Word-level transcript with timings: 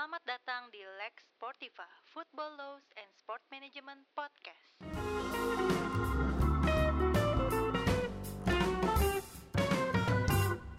Selamat 0.00 0.24
datang 0.24 0.72
di 0.72 0.80
Lex 0.80 1.28
Sportiva, 1.36 1.84
Football 2.16 2.56
Laws 2.56 2.88
and 2.96 3.12
Sport 3.20 3.44
Management 3.52 4.00
Podcast. 4.16 4.80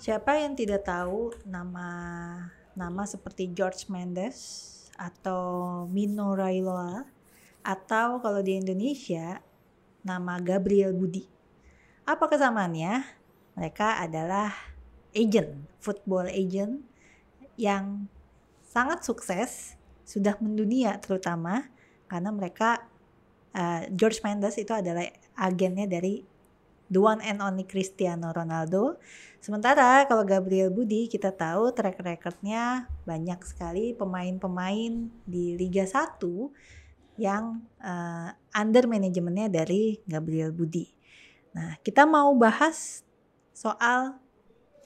Siapa 0.01 0.41
yang 0.41 0.57
tidak 0.57 0.89
tahu 0.89 1.37
nama 1.45 1.85
nama 2.73 3.03
seperti 3.05 3.53
George 3.53 3.93
Mendes 3.93 4.89
atau 4.97 5.85
Mino 5.85 6.33
Raiola 6.33 7.05
atau 7.61 8.25
kalau 8.25 8.41
di 8.41 8.57
Indonesia 8.57 9.37
nama 10.01 10.41
Gabriel 10.41 10.97
Budi. 10.97 11.29
Apa 12.09 12.25
kesamaannya? 12.25 13.05
Mereka 13.53 14.01
adalah 14.01 14.49
agent, 15.13 15.69
football 15.77 16.25
agent 16.25 16.81
yang 17.53 18.09
sangat 18.71 19.03
sukses, 19.03 19.75
sudah 20.07 20.39
mendunia 20.39 20.95
terutama 21.03 21.67
karena 22.07 22.31
mereka 22.31 22.87
uh, 23.51 23.83
George 23.91 24.23
Mendes 24.23 24.55
itu 24.55 24.71
adalah 24.71 25.03
agennya 25.35 25.91
dari 25.91 26.23
the 26.91 26.99
one 26.99 27.19
and 27.23 27.43
only 27.43 27.67
Cristiano 27.67 28.31
Ronaldo. 28.31 28.95
Sementara 29.43 30.07
kalau 30.07 30.23
Gabriel 30.23 30.71
Budi 30.71 31.11
kita 31.11 31.35
tahu 31.35 31.75
track 31.75 31.99
recordnya 31.99 32.87
banyak 33.03 33.39
sekali 33.43 33.91
pemain-pemain 33.91 35.11
di 35.27 35.55
Liga 35.59 35.83
1 35.83 36.19
yang 37.19 37.59
uh, 37.83 38.29
under 38.55 38.87
manajemennya 38.87 39.51
dari 39.51 39.99
Gabriel 40.07 40.55
Budi. 40.55 40.87
Nah, 41.51 41.75
kita 41.83 42.07
mau 42.07 42.31
bahas 42.39 43.03
soal 43.51 44.15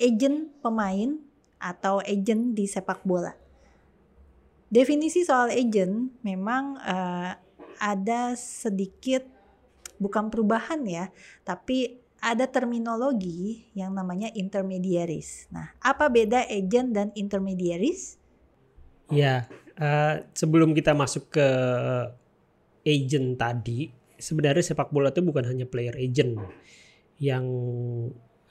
agent 0.02 0.50
pemain 0.59 1.22
atau 1.62 2.02
agent 2.02 2.58
di 2.58 2.66
sepak 2.66 3.06
bola. 3.06 3.45
Definisi 4.70 5.22
soal 5.22 5.54
agent 5.54 6.16
memang 6.26 6.78
uh, 6.82 7.32
ada 7.78 8.34
sedikit 8.34 9.23
bukan 10.02 10.28
perubahan 10.34 10.81
ya, 10.84 11.12
tapi 11.45 12.02
ada 12.20 12.50
terminologi 12.50 13.70
yang 13.78 13.94
namanya 13.94 14.34
intermediaries. 14.34 15.45
Nah, 15.54 15.70
apa 15.78 16.09
beda 16.09 16.50
agent 16.50 16.89
dan 16.92 17.08
intermediaries? 17.14 18.17
Ya, 19.14 19.45
uh, 19.78 20.26
sebelum 20.34 20.73
kita 20.73 20.98
masuk 20.98 21.30
ke 21.30 21.48
agent 22.82 23.38
tadi, 23.38 23.94
sebenarnya 24.17 24.73
sepak 24.73 24.89
bola 24.89 25.14
itu 25.14 25.22
bukan 25.22 25.45
hanya 25.45 25.70
player 25.70 25.94
agent 25.94 26.42
yang 27.22 27.45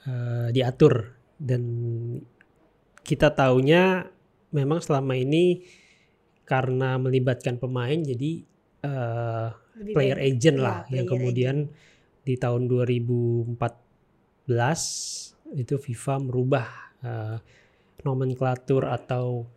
uh, 0.07 0.47
diatur 0.55 1.19
dan 1.35 1.61
kita 3.05 3.35
taunya 3.35 4.09
memang 4.55 4.81
selama 4.81 5.13
ini 5.19 5.61
karena 6.45 7.01
melibatkan 7.01 7.57
pemain 7.57 7.97
jadi 7.97 8.45
uh, 8.85 9.49
player 9.91 10.17
baik. 10.21 10.29
agent 10.37 10.57
lah 10.61 10.85
ya, 10.87 11.01
yang 11.01 11.07
kemudian 11.09 11.55
agent. 11.67 12.21
di 12.25 12.33
tahun 12.37 12.69
2014 12.69 13.57
itu 15.57 15.75
FIFA 15.77 16.15
merubah 16.21 16.67
uh, 17.01 17.37
nomenklatur 18.05 18.85
atau 18.85 19.49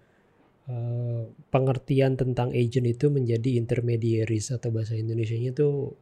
uh, 0.69 1.23
pengertian 1.53 2.17
tentang 2.17 2.53
agent 2.57 2.89
itu 2.89 3.13
menjadi 3.13 3.61
intermediaries 3.61 4.49
atau 4.53 4.73
bahasa 4.73 4.97
Indonesia-nya 4.97 5.53
itu 5.53 5.93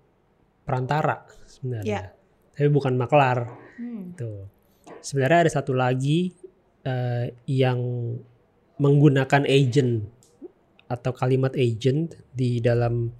perantara 0.67 1.27
sebenarnya. 1.47 1.87
Ya. 1.87 2.03
Tapi 2.55 2.69
bukan 2.71 2.95
maklar. 2.99 3.51
Hmm. 3.79 4.15
Tuh. 4.19 4.51
Sebenarnya 5.03 5.47
ada 5.47 5.53
satu 5.53 5.75
lagi 5.75 6.35
uh, 6.87 7.27
yang 7.47 7.79
menggunakan 8.77 9.47
agent 9.47 10.16
atau 10.87 11.13
kalimat 11.15 11.53
agent 11.59 12.15
di 12.31 12.63
dalam 12.63 13.11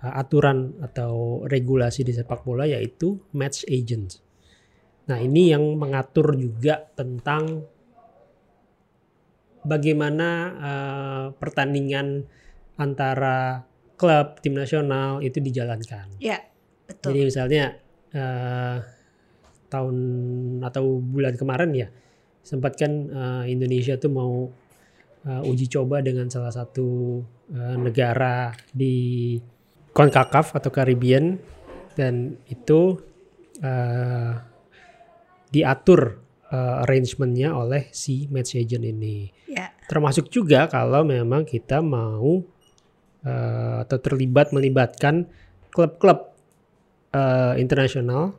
uh, 0.00 0.14
aturan 0.16 0.80
atau 0.80 1.44
regulasi 1.44 2.04
di 2.04 2.12
sepak 2.16 2.44
bola 2.44 2.64
yaitu 2.64 3.20
match 3.36 3.64
agent. 3.68 4.20
Nah, 5.04 5.20
ini 5.20 5.52
yang 5.52 5.76
mengatur 5.76 6.32
juga 6.32 6.80
tentang 6.96 7.68
bagaimana 9.64 10.28
uh, 10.56 11.24
pertandingan 11.36 12.24
antara 12.80 13.68
klub 14.00 14.40
tim 14.40 14.56
nasional 14.56 15.20
itu 15.20 15.44
dijalankan. 15.44 16.08
Ya, 16.18 16.40
betul. 16.88 17.12
Jadi 17.12 17.20
misalnya 17.28 17.64
uh, 18.16 18.80
tahun 19.68 19.96
atau 20.64 21.00
bulan 21.00 21.34
kemarin 21.36 21.70
ya 21.74 21.88
sempat 22.44 22.76
kan 22.76 22.92
uh, 23.08 23.44
Indonesia 23.48 23.96
tuh 23.96 24.12
mau 24.12 24.52
uh, 25.28 25.42
uji 25.44 25.66
coba 25.68 26.00
dengan 26.04 26.28
salah 26.28 26.52
satu 26.52 27.20
uh, 27.52 27.76
negara 27.80 28.52
di 28.70 29.36
CONCACAF 29.94 30.58
atau 30.58 30.70
Caribbean 30.74 31.38
dan 31.94 32.38
itu 32.50 32.98
uh, 33.62 34.32
diatur 35.54 36.18
uh, 36.50 36.82
arrangementnya 36.82 37.54
oleh 37.54 37.86
si 37.94 38.26
match 38.28 38.58
agent 38.58 38.82
ini. 38.82 39.30
Yeah. 39.46 39.70
Termasuk 39.86 40.28
juga 40.28 40.66
kalau 40.66 41.06
memang 41.06 41.46
kita 41.46 41.78
mau 41.78 42.42
uh, 43.22 43.76
atau 43.86 43.98
terlibat 44.02 44.50
melibatkan 44.50 45.30
klub-klub 45.70 46.34
uh, 47.14 47.54
internasional 47.54 48.34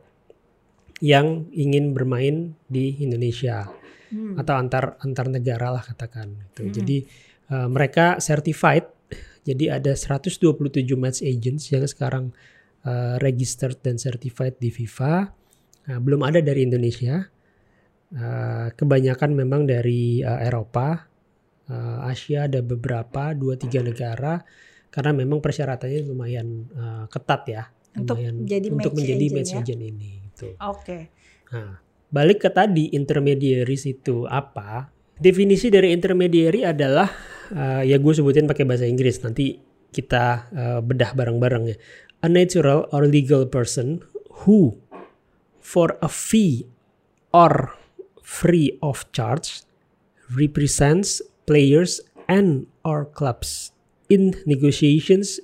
yang 1.03 1.47
ingin 1.51 1.91
bermain 1.91 2.56
di 2.72 3.00
Indonesia 3.03 3.68
hmm. 4.16 4.40
atau 4.40 4.56
antar 4.56 4.96
antar 5.03 5.28
negara 5.28 5.76
lah 5.76 5.84
katakan. 5.84 6.31
Gitu. 6.31 6.62
Hmm. 6.64 6.72
Jadi 6.72 6.98
uh, 7.52 7.68
mereka 7.68 8.24
certified 8.24 8.96
jadi 9.46 9.78
ada 9.78 9.94
127 9.94 10.42
match 10.98 11.22
agents 11.22 11.70
yang 11.70 11.86
sekarang 11.86 12.34
uh, 12.81 13.22
registered 13.22 13.78
dan 13.86 14.02
certified 14.02 14.58
di 14.58 14.74
FIFA. 14.74 15.30
Nah, 15.86 16.00
belum 16.02 16.25
ada 16.25 16.42
dari 16.42 16.66
Indonesia. 16.66 17.22
Uh, 18.16 18.74
kebanyakan 18.74 19.38
memang 19.38 19.70
dari 19.70 20.25
uh, 20.25 20.42
Eropa, 20.42 21.06
uh, 21.70 22.09
Asia 22.09 22.50
ada 22.50 22.66
beberapa 22.66 23.38
dua 23.38 23.54
tiga 23.58 23.86
negara 23.86 24.42
karena 24.90 25.12
memang 25.14 25.42
persyaratannya 25.42 26.02
lumayan 26.09 26.48
uh, 26.74 27.06
ketat 27.06 27.42
ya. 27.46 27.64
Untuk 27.94 28.18
lumayan, 28.18 28.50
jadi 28.50 28.68
untuk 28.74 28.92
match 28.94 28.98
menjadi 28.98 29.25
agent 29.25 29.36
match 29.38 29.52
ya? 29.52 29.59
agent 29.62 29.81
ini. 29.86 30.12
Gitu. 30.25 30.48
Oke. 30.58 30.58
Okay. 30.81 31.02
Nah, 31.54 31.84
balik 32.16 32.48
ke 32.48 32.50
tadi 32.56 32.96
intermediaries 32.96 33.84
itu 33.84 34.24
apa? 34.31 34.88
Definisi 35.20 35.68
dari 35.68 35.92
intermediary 35.92 36.64
adalah 36.64 37.12
uh, 37.52 37.84
ya 37.84 38.00
gue 38.00 38.14
sebutin 38.16 38.48
pakai 38.48 38.64
bahasa 38.64 38.88
Inggris 38.88 39.20
nanti 39.20 39.59
kita 39.92 40.48
uh, 40.56 40.80
bedah 40.80 41.12
bareng-bareng 41.12 41.64
ya. 41.68 41.75
A 42.24 42.31
natural 42.31 42.88
or 42.96 43.04
legal 43.04 43.44
person 43.44 44.00
who 44.48 44.80
for 45.59 46.00
a 46.00 46.08
fee 46.08 46.64
or 47.36 47.75
free 48.24 48.80
of 48.80 49.04
charge 49.12 49.68
represents 50.31 51.20
players 51.44 52.00
and 52.31 52.66
or 52.88 53.06
clubs 53.06 53.75
in 54.09 54.34
negotiations 54.48 55.44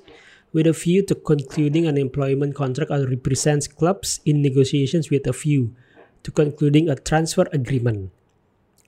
with 0.55 0.65
a 0.67 0.75
view 0.75 1.03
to 1.05 1.15
concluding 1.15 1.85
an 1.85 1.97
employment 1.97 2.55
contract 2.55 2.91
or 2.91 3.05
represents 3.07 3.67
clubs 3.67 4.19
in 4.25 4.41
negotiations 4.41 5.09
with 5.09 5.27
a 5.27 5.35
view 5.35 5.75
to 6.21 6.29
concluding 6.29 6.87
a 6.87 6.97
transfer 6.97 7.45
agreement. 7.51 8.13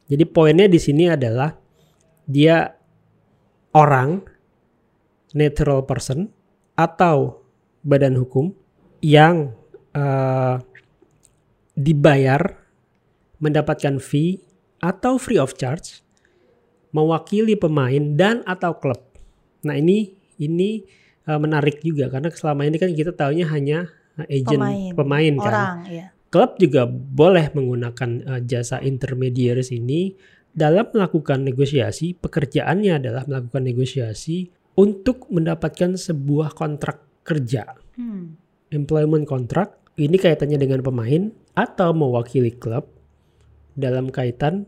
Jadi 0.09 0.23
poinnya 0.27 0.67
di 0.69 0.77
sini 0.77 1.09
adalah 1.09 1.55
dia 2.27 2.69
orang 3.73 4.21
natural 5.33 5.83
person 5.83 6.29
atau 6.77 7.41
badan 7.81 8.15
hukum 8.15 8.53
yang 9.01 9.51
uh, 9.97 10.61
dibayar 11.73 12.61
mendapatkan 13.41 13.97
fee 13.97 14.39
atau 14.79 15.17
free 15.17 15.41
of 15.41 15.57
charge 15.57 16.05
mewakili 16.93 17.57
pemain 17.57 18.13
dan 18.13 18.45
atau 18.45 18.77
klub. 18.77 19.01
Nah 19.65 19.75
ini 19.75 20.13
ini 20.37 20.85
uh, 21.25 21.41
menarik 21.41 21.81
juga 21.81 22.07
karena 22.07 22.29
selama 22.29 22.69
ini 22.69 22.77
kan 22.77 22.93
kita 22.93 23.11
tahunya 23.11 23.49
hanya 23.49 23.89
agent 24.29 24.61
pemain, 24.61 24.93
pemain 24.93 25.33
kan. 25.41 25.49
Orang, 25.49 25.77
ya. 25.89 26.07
Klub 26.33 26.57
juga 26.57 26.89
boleh 26.89 27.53
menggunakan 27.53 28.09
uh, 28.25 28.41
jasa 28.41 28.81
intermediaries 28.81 29.69
ini 29.69 30.17
dalam 30.49 30.89
melakukan 30.89 31.45
negosiasi, 31.45 32.17
pekerjaannya 32.17 32.97
adalah 32.97 33.29
melakukan 33.29 33.69
negosiasi 33.69 34.49
untuk 34.73 35.29
mendapatkan 35.29 35.93
sebuah 35.93 36.57
kontrak 36.57 37.05
kerja. 37.21 37.77
Hmm. 37.93 38.33
Employment 38.73 39.29
contract 39.29 39.77
ini 40.01 40.17
kaitannya 40.17 40.57
dengan 40.57 40.81
pemain 40.81 41.29
atau 41.53 41.93
mewakili 41.93 42.49
klub 42.57 42.89
dalam 43.77 44.09
kaitan 44.09 44.65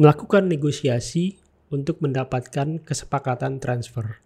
melakukan 0.00 0.48
negosiasi 0.48 1.36
untuk 1.68 2.00
mendapatkan 2.00 2.80
kesepakatan 2.80 3.60
transfer. 3.60 4.16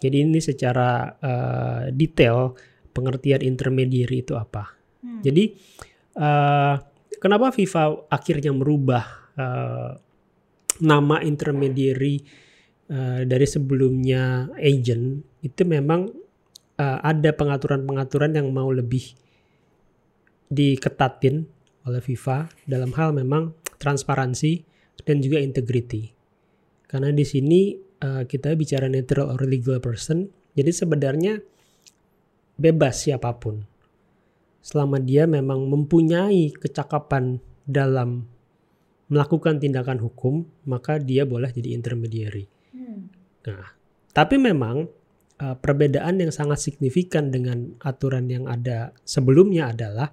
Jadi 0.00 0.16
ini 0.24 0.40
secara 0.40 1.12
uh, 1.20 1.82
detail 1.92 2.56
pengertian 2.96 3.44
intermediary 3.44 4.24
itu 4.24 4.32
apa. 4.32 4.83
Hmm. 5.04 5.20
Jadi 5.20 5.52
uh, 6.16 6.80
kenapa 7.20 7.52
FIFA 7.52 8.08
akhirnya 8.08 8.56
merubah 8.56 9.04
uh, 9.36 9.92
nama 10.80 11.20
intermediary 11.20 12.24
uh, 12.88 13.20
dari 13.28 13.44
sebelumnya 13.44 14.48
agent 14.56 15.20
itu 15.44 15.62
memang 15.68 16.08
uh, 16.80 16.98
ada 17.04 17.36
pengaturan-pengaturan 17.36 18.32
yang 18.32 18.48
mau 18.48 18.72
lebih 18.72 19.12
diketatin 20.48 21.44
oleh 21.84 22.00
FIFA 22.00 22.48
dalam 22.64 22.96
hal 22.96 23.12
memang 23.12 23.52
transparansi 23.76 24.64
dan 25.04 25.20
juga 25.20 25.36
integrity. 25.36 26.16
Karena 26.88 27.12
di 27.12 27.26
sini 27.28 27.76
uh, 28.00 28.24
kita 28.24 28.56
bicara 28.56 28.88
natural 28.88 29.36
or 29.36 29.44
legal 29.44 29.76
person, 29.84 30.32
jadi 30.56 30.72
sebenarnya 30.72 31.44
bebas 32.56 33.04
siapa 33.04 33.34
pun 33.36 33.73
selama 34.74 34.98
dia 34.98 35.22
memang 35.30 35.70
mempunyai 35.70 36.50
kecakapan 36.50 37.38
dalam 37.62 38.26
melakukan 39.06 39.62
tindakan 39.62 40.02
hukum, 40.02 40.42
maka 40.66 40.98
dia 40.98 41.22
boleh 41.22 41.54
jadi 41.54 41.78
intermediary. 41.78 42.50
Hmm. 42.74 43.06
Nah, 43.46 43.70
tapi 44.10 44.34
memang 44.34 44.90
uh, 45.38 45.54
perbedaan 45.54 46.18
yang 46.18 46.34
sangat 46.34 46.58
signifikan 46.58 47.30
dengan 47.30 47.78
aturan 47.86 48.26
yang 48.26 48.50
ada 48.50 48.90
sebelumnya 49.06 49.70
adalah 49.70 50.10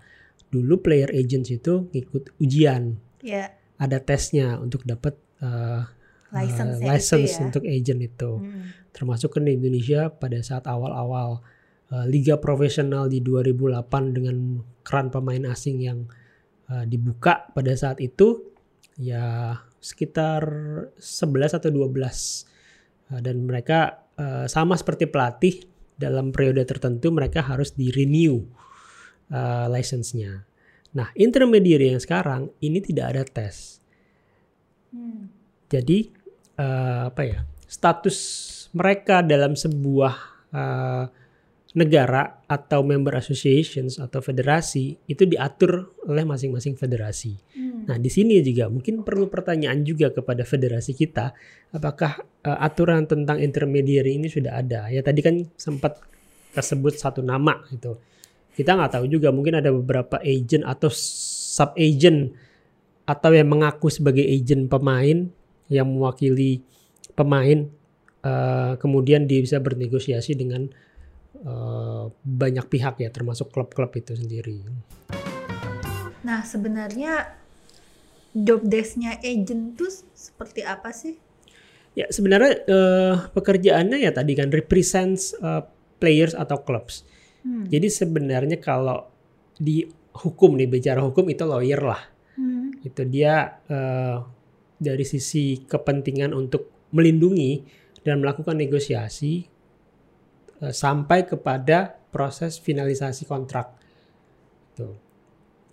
dulu 0.53 0.77
player 0.77 1.09
agents 1.09 1.49
itu 1.49 1.89
ngikut 1.89 2.37
ujian. 2.37 3.01
Yeah. 3.25 3.57
Ada 3.81 3.97
tesnya 3.97 4.61
untuk 4.61 4.85
dapat 4.85 5.17
uh, 5.41 5.89
license, 6.29 6.77
uh, 6.77 6.85
license 6.85 7.33
ya? 7.33 7.41
untuk 7.49 7.65
agent 7.65 7.97
itu. 7.97 8.31
Hmm. 8.37 8.77
Termasuk 8.93 9.33
kan 9.33 9.49
di 9.49 9.57
Indonesia 9.57 10.13
pada 10.13 10.37
saat 10.45 10.69
awal-awal 10.69 11.41
uh, 11.91 12.05
liga 12.07 12.39
profesional 12.39 13.11
di 13.11 13.19
2008 13.19 14.15
dengan 14.15 14.59
keran 14.81 15.11
pemain 15.11 15.43
asing 15.51 15.77
yang 15.83 15.99
uh, 16.71 16.87
dibuka 16.87 17.51
pada 17.51 17.75
saat 17.75 17.99
itu 17.99 18.51
ya 18.97 19.55
sekitar 19.81 20.43
11 20.97 21.57
atau 21.57 21.69
12 21.69 21.91
uh, 23.11 23.19
dan 23.19 23.35
mereka 23.43 24.07
uh, 24.17 24.45
sama 24.47 24.79
seperti 24.79 25.07
pelatih 25.11 25.67
dalam 26.01 26.33
periode 26.33 26.65
tertentu 26.65 27.13
mereka 27.13 27.45
harus 27.45 27.77
di 27.77 27.93
renew 27.93 28.41
uh, 29.29 29.69
license-nya. 29.69 30.41
Nah, 30.91 31.07
intermediary 31.15 31.93
yang 31.93 32.01
sekarang 32.01 32.51
ini 32.59 32.81
tidak 32.83 33.05
ada 33.15 33.23
tes. 33.23 33.79
Hmm. 34.91 35.29
Jadi 35.71 36.11
uh, 36.59 37.13
apa 37.13 37.21
ya? 37.23 37.39
Status 37.69 38.17
mereka 38.75 39.23
dalam 39.23 39.55
sebuah 39.55 40.15
uh, 40.51 41.05
negara 41.71 42.43
atau 42.51 42.83
member 42.83 43.15
associations 43.15 43.95
atau 43.95 44.19
federasi 44.19 44.99
itu 45.07 45.23
diatur 45.23 45.95
oleh 46.03 46.27
masing-masing 46.27 46.75
federasi. 46.75 47.39
Hmm. 47.55 47.87
Nah, 47.87 47.95
di 47.95 48.11
sini 48.11 48.43
juga 48.43 48.67
mungkin 48.67 49.07
perlu 49.07 49.31
pertanyaan 49.31 49.79
juga 49.87 50.11
kepada 50.11 50.43
federasi 50.43 50.91
kita, 50.91 51.31
apakah 51.71 52.19
uh, 52.43 52.59
aturan 52.59 53.07
tentang 53.07 53.39
intermediary 53.39 54.19
ini 54.19 54.27
sudah 54.27 54.59
ada? 54.59 54.91
Ya 54.91 54.99
tadi 54.99 55.23
kan 55.23 55.47
sempat 55.55 56.03
tersebut 56.51 56.99
satu 56.99 57.23
nama 57.23 57.63
itu. 57.71 57.95
Kita 58.51 58.75
nggak 58.75 58.99
tahu 58.99 59.05
juga, 59.07 59.31
mungkin 59.31 59.63
ada 59.63 59.71
beberapa 59.71 60.19
agent 60.19 60.67
atau 60.67 60.91
sub 60.91 61.71
agent 61.79 62.35
atau 63.07 63.31
yang 63.31 63.47
mengaku 63.47 63.87
sebagai 63.87 64.27
agent 64.27 64.67
pemain 64.67 65.31
yang 65.71 65.87
mewakili 65.87 66.59
pemain, 67.15 67.71
uh, 68.27 68.75
kemudian 68.75 69.23
dia 69.23 69.39
bisa 69.39 69.55
bernegosiasi 69.63 70.35
dengan 70.35 70.67
Eh, 71.31 72.05
banyak 72.27 72.67
pihak 72.67 72.99
ya 72.99 73.07
termasuk 73.07 73.55
klub-klub 73.55 73.95
itu 73.95 74.19
sendiri. 74.19 74.67
Nah 76.27 76.43
sebenarnya 76.43 77.33
job 78.35 78.67
desknya 78.67 79.15
agent 79.23 79.79
tuh 79.79 79.87
seperti 80.11 80.67
apa 80.67 80.91
sih? 80.91 81.15
Ya 81.95 82.07
sebenarnya 82.11 82.53
uh, 82.67 83.15
pekerjaannya 83.35 83.99
ya 83.99 84.11
tadi 84.15 84.35
kan 84.35 84.51
represents 84.51 85.35
uh, 85.39 85.63
players 86.03 86.35
atau 86.35 86.59
clubs. 86.63 87.07
Hmm. 87.47 87.67
Jadi 87.67 87.87
sebenarnya 87.87 88.59
kalau 88.59 89.07
di 89.55 89.87
hukum 90.11 90.59
nih 90.59 90.67
bicara 90.67 90.99
hukum 90.99 91.31
itu 91.31 91.47
lawyer 91.47 91.79
lah. 91.79 91.99
Hmm. 92.35 92.75
Itu 92.83 93.07
dia 93.07 93.59
uh, 93.71 94.23
dari 94.79 95.03
sisi 95.07 95.63
kepentingan 95.63 96.35
untuk 96.35 96.91
melindungi 96.91 97.63
dan 98.03 98.19
melakukan 98.19 98.55
negosiasi 98.55 99.50
sampai 100.69 101.25
kepada 101.25 101.97
proses 102.13 102.61
finalisasi 102.61 103.25
kontrak. 103.25 103.73
Tuh. 104.77 104.93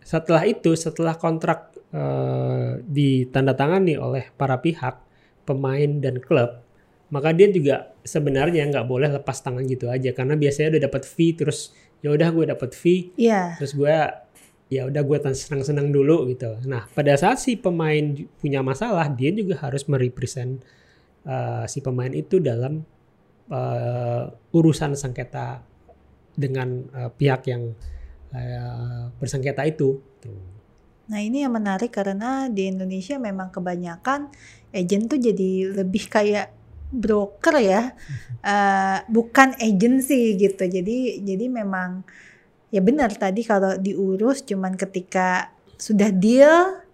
Setelah 0.00 0.49
itu, 0.49 0.73
setelah 0.73 1.20
kontrak 1.20 1.76
uh, 1.93 2.81
ditandatangani 2.81 4.00
oleh 4.00 4.32
para 4.32 4.56
pihak, 4.56 4.96
pemain 5.44 6.00
dan 6.00 6.17
klub, 6.25 6.64
maka 7.12 7.37
dia 7.37 7.52
juga 7.52 7.93
sebenarnya 8.00 8.69
nggak 8.73 8.88
boleh 8.88 9.12
lepas 9.20 9.44
tangan 9.44 9.64
gitu 9.69 9.88
aja 9.93 10.12
karena 10.17 10.37
biasanya 10.37 10.76
udah 10.76 10.82
dapat 10.88 11.02
fee 11.05 11.37
terus 11.37 11.73
ya 12.00 12.12
udah 12.12 12.29
gue 12.32 12.44
dapat 12.49 12.70
fee, 12.73 13.12
yeah. 13.17 13.56
terus 13.61 13.76
gue 13.76 13.96
ya 14.69 14.84
udah 14.84 15.02
gue 15.05 15.17
senang-senang 15.32 15.88
dulu 15.88 16.29
gitu. 16.32 16.56
Nah 16.69 16.88
pada 16.93 17.17
saat 17.17 17.41
si 17.41 17.56
pemain 17.56 18.17
punya 18.41 18.61
masalah, 18.61 19.08
dia 19.12 19.32
juga 19.32 19.61
harus 19.61 19.84
merepresent 19.88 20.61
uh, 21.25 21.64
si 21.64 21.81
pemain 21.81 22.12
itu 22.12 22.41
dalam 22.41 22.84
uh, 23.48 24.32
urusan 24.54 24.94
sengketa 24.94 25.64
dengan 26.38 26.86
uh, 26.94 27.10
pihak 27.10 27.50
yang 27.50 27.74
uh, 28.32 29.10
bersengketa 29.18 29.66
itu. 29.66 29.98
Nah 31.08 31.20
ini 31.24 31.42
yang 31.42 31.56
menarik 31.56 31.90
karena 31.90 32.46
di 32.52 32.68
Indonesia 32.68 33.16
memang 33.16 33.48
kebanyakan 33.48 34.28
agent 34.70 35.04
tuh 35.08 35.18
jadi 35.18 35.72
lebih 35.72 36.06
kayak 36.12 36.52
broker 36.88 37.56
ya, 37.60 37.92
uh, 38.44 38.98
bukan 39.08 39.56
agency 39.60 40.36
gitu. 40.36 40.64
Jadi 40.68 41.20
jadi 41.24 41.44
memang 41.48 42.04
ya 42.68 42.84
benar 42.84 43.12
tadi 43.16 43.44
kalau 43.44 43.76
diurus 43.80 44.44
cuman 44.44 44.76
ketika 44.76 45.52
sudah 45.80 46.12
deal 46.12 46.84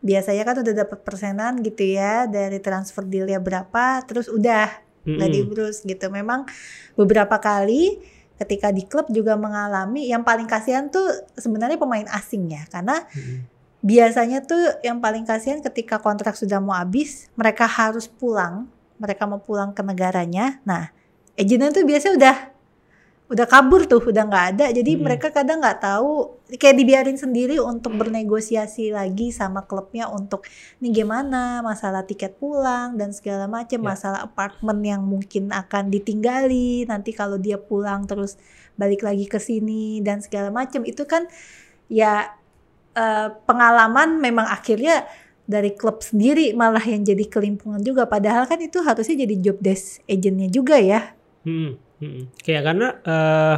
biasanya 0.00 0.48
kan 0.48 0.56
udah 0.64 0.74
dapat 0.84 0.98
persenan 1.04 1.60
gitu 1.60 1.92
ya 1.92 2.24
dari 2.24 2.56
transfer 2.56 3.04
dealnya 3.04 3.36
berapa 3.36 4.00
terus 4.08 4.32
udah 4.32 4.89
nggak 5.04 5.16
mm 5.16 5.20
-hmm. 5.20 5.46
diurus 5.48 5.76
gitu. 5.82 6.06
Memang 6.12 6.46
beberapa 6.94 7.36
kali 7.40 8.00
ketika 8.40 8.72
di 8.72 8.88
klub 8.88 9.04
juga 9.12 9.36
mengalami 9.36 10.08
yang 10.08 10.24
paling 10.24 10.48
kasihan 10.48 10.88
tuh 10.88 11.04
sebenarnya 11.36 11.76
pemain 11.76 12.08
asing 12.16 12.48
ya 12.48 12.64
karena 12.72 13.04
mm 13.04 13.20
-hmm. 13.20 13.38
biasanya 13.84 14.40
tuh 14.48 14.80
yang 14.80 14.96
paling 15.04 15.28
kasihan 15.28 15.60
ketika 15.60 16.00
kontrak 16.00 16.32
sudah 16.32 16.56
mau 16.56 16.72
habis 16.72 17.28
mereka 17.36 17.68
harus 17.68 18.08
pulang 18.08 18.64
mereka 18.96 19.28
mau 19.28 19.44
pulang 19.44 19.76
ke 19.76 19.84
negaranya 19.84 20.56
nah 20.64 20.88
agennya 21.36 21.68
tuh 21.68 21.84
biasanya 21.84 22.14
udah 22.16 22.36
udah 23.30 23.46
kabur 23.46 23.86
tuh 23.86 24.02
udah 24.02 24.26
nggak 24.26 24.46
ada. 24.58 24.66
Jadi 24.74 24.98
hmm. 24.98 25.02
mereka 25.06 25.30
kadang 25.30 25.62
nggak 25.62 25.78
tahu 25.78 26.42
kayak 26.50 26.74
dibiarin 26.74 27.14
sendiri 27.14 27.62
untuk 27.62 27.94
bernegosiasi 27.94 28.90
lagi 28.90 29.30
sama 29.30 29.70
klubnya 29.70 30.10
untuk 30.10 30.42
ini 30.82 30.90
gimana? 30.90 31.62
Masalah 31.62 32.02
tiket 32.02 32.42
pulang 32.42 32.98
dan 32.98 33.14
segala 33.14 33.46
macam 33.46 33.78
yeah. 33.78 33.88
masalah 33.94 34.20
apartemen 34.26 34.82
yang 34.82 35.02
mungkin 35.06 35.54
akan 35.54 35.94
ditinggali 35.94 36.90
nanti 36.90 37.14
kalau 37.14 37.38
dia 37.38 37.54
pulang 37.54 38.02
terus 38.10 38.34
balik 38.74 39.06
lagi 39.06 39.30
ke 39.30 39.38
sini 39.38 40.02
dan 40.02 40.18
segala 40.18 40.50
macam 40.50 40.82
itu 40.82 41.06
kan 41.06 41.30
ya 41.86 42.34
uh, 42.98 43.28
pengalaman 43.46 44.18
memang 44.18 44.50
akhirnya 44.50 45.06
dari 45.46 45.78
klub 45.78 46.02
sendiri 46.02 46.50
malah 46.58 46.82
yang 46.82 47.06
jadi 47.06 47.30
kelimpungan 47.30 47.78
juga. 47.78 48.10
Padahal 48.10 48.50
kan 48.50 48.58
itu 48.58 48.82
harusnya 48.82 49.22
jadi 49.22 49.34
job 49.38 49.58
desk 49.62 50.02
agentnya 50.10 50.50
juga 50.50 50.82
ya. 50.82 51.14
Hmm 51.46 51.89
Hmm. 52.00 52.32
Kayak 52.40 52.62
karena 52.64 52.88
uh, 53.04 53.56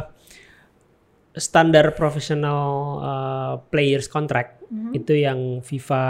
standar 1.33 1.97
profesional 1.97 2.69
uh, 3.01 3.55
players 3.73 4.05
contract 4.05 4.61
hmm. 4.69 4.93
itu 4.93 5.13
yang 5.17 5.65
FIFA 5.65 6.05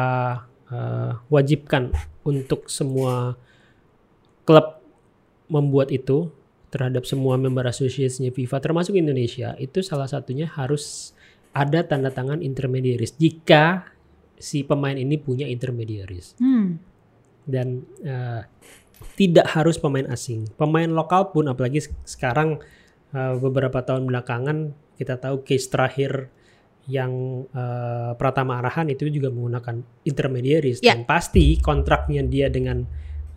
uh, 0.67 1.11
wajibkan 1.31 1.95
untuk 2.27 2.67
semua 2.67 3.39
klub 4.43 4.83
membuat 5.47 5.91
itu 5.93 6.31
terhadap 6.67 7.05
semua 7.05 7.37
member 7.37 7.63
association 7.69 8.27
FIFA 8.33 8.57
termasuk 8.59 8.97
Indonesia 8.97 9.55
itu 9.61 9.79
salah 9.85 10.09
satunya 10.09 10.49
harus 10.49 11.13
ada 11.53 11.85
tanda 11.85 12.09
tangan 12.09 12.41
intermediaries 12.41 13.13
jika 13.15 13.93
si 14.35 14.65
pemain 14.65 14.97
ini 14.97 15.15
punya 15.21 15.45
intermediaries 15.45 16.33
hmm. 16.41 16.81
dan 17.45 17.85
uh, 18.03 18.41
tidak 19.15 19.47
harus 19.51 19.77
pemain 19.77 20.07
asing. 20.09 20.49
Pemain 20.55 20.89
lokal 20.89 21.31
pun 21.31 21.47
apalagi 21.51 21.83
sekarang 22.07 22.59
uh, 23.13 23.35
beberapa 23.37 23.83
tahun 23.83 24.07
belakangan 24.09 24.73
kita 24.97 25.19
tahu 25.19 25.43
case 25.43 25.67
terakhir 25.69 26.29
yang 26.87 27.43
uh, 27.55 28.11
Pratama 28.19 28.59
Arahan 28.59 28.91
itu 28.91 29.07
juga 29.07 29.31
menggunakan 29.31 29.79
intermediaries 30.03 30.83
yeah. 30.83 30.95
dan 30.95 31.07
pasti 31.07 31.55
kontraknya 31.63 32.27
dia 32.27 32.51
dengan 32.51 32.83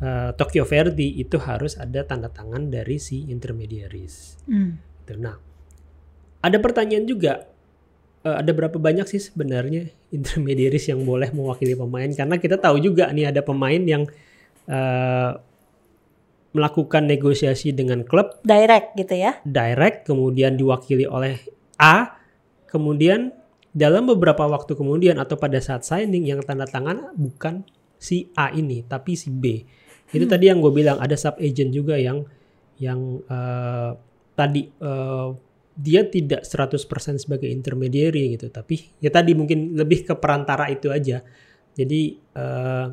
uh, 0.03 0.35
Tokyo 0.35 0.67
Verdy 0.67 1.23
itu 1.23 1.39
harus 1.39 1.79
ada 1.79 2.03
tanda 2.03 2.27
tangan 2.27 2.67
dari 2.67 2.99
si 2.99 3.31
intermediaries. 3.31 4.43
Mm. 4.51 4.73
Nah, 5.23 5.39
ada 6.43 6.59
pertanyaan 6.59 7.07
juga 7.07 7.47
uh, 8.27 8.37
ada 8.43 8.51
berapa 8.51 8.75
banyak 8.83 9.07
sih 9.07 9.23
sebenarnya 9.23 9.95
intermediaries 10.11 10.91
yang 10.91 11.07
boleh 11.07 11.31
mewakili 11.31 11.79
pemain 11.79 12.11
karena 12.11 12.37
kita 12.43 12.59
tahu 12.59 12.83
juga 12.83 13.15
nih 13.15 13.31
ada 13.31 13.47
pemain 13.47 13.79
yang 13.79 14.03
uh, 14.67 15.39
melakukan 16.57 17.05
negosiasi 17.05 17.77
dengan 17.77 18.01
klub. 18.09 18.41
Direct 18.41 18.97
gitu 18.97 19.15
ya. 19.15 19.37
direct 19.45 20.09
kemudian 20.09 20.57
diwakili 20.57 21.05
oleh 21.05 21.37
A. 21.77 22.17
Kemudian 22.67 23.37
dalam 23.77 24.09
beberapa 24.09 24.49
waktu 24.49 24.73
kemudian 24.73 25.21
atau 25.21 25.37
pada 25.37 25.61
saat 25.61 25.85
signing 25.85 26.25
yang 26.25 26.41
tanda 26.41 26.65
tangan 26.65 27.13
bukan 27.13 27.61
si 28.01 28.33
A 28.33 28.49
ini 28.57 28.81
tapi 28.89 29.13
si 29.13 29.29
B. 29.29 29.61
Itu 30.09 30.25
tadi 30.25 30.49
yang 30.49 30.65
gue 30.65 30.73
bilang 30.73 30.97
ada 30.97 31.13
sub 31.13 31.37
agent 31.37 31.77
juga 31.77 32.01
yang 32.01 32.25
yang 32.81 33.21
eh, 33.21 33.91
tadi 34.33 34.63
eh, 34.69 35.29
dia 35.77 36.09
tidak 36.09 36.49
100% 36.49 37.21
sebagai 37.21 37.53
intermediary 37.53 38.33
gitu. 38.33 38.49
Tapi 38.49 38.97
ya 39.05 39.13
tadi 39.13 39.37
mungkin 39.37 39.77
lebih 39.77 40.09
ke 40.09 40.15
perantara 40.17 40.73
itu 40.73 40.89
aja. 40.89 41.21
Jadi 41.77 42.17
eh, 42.17 42.87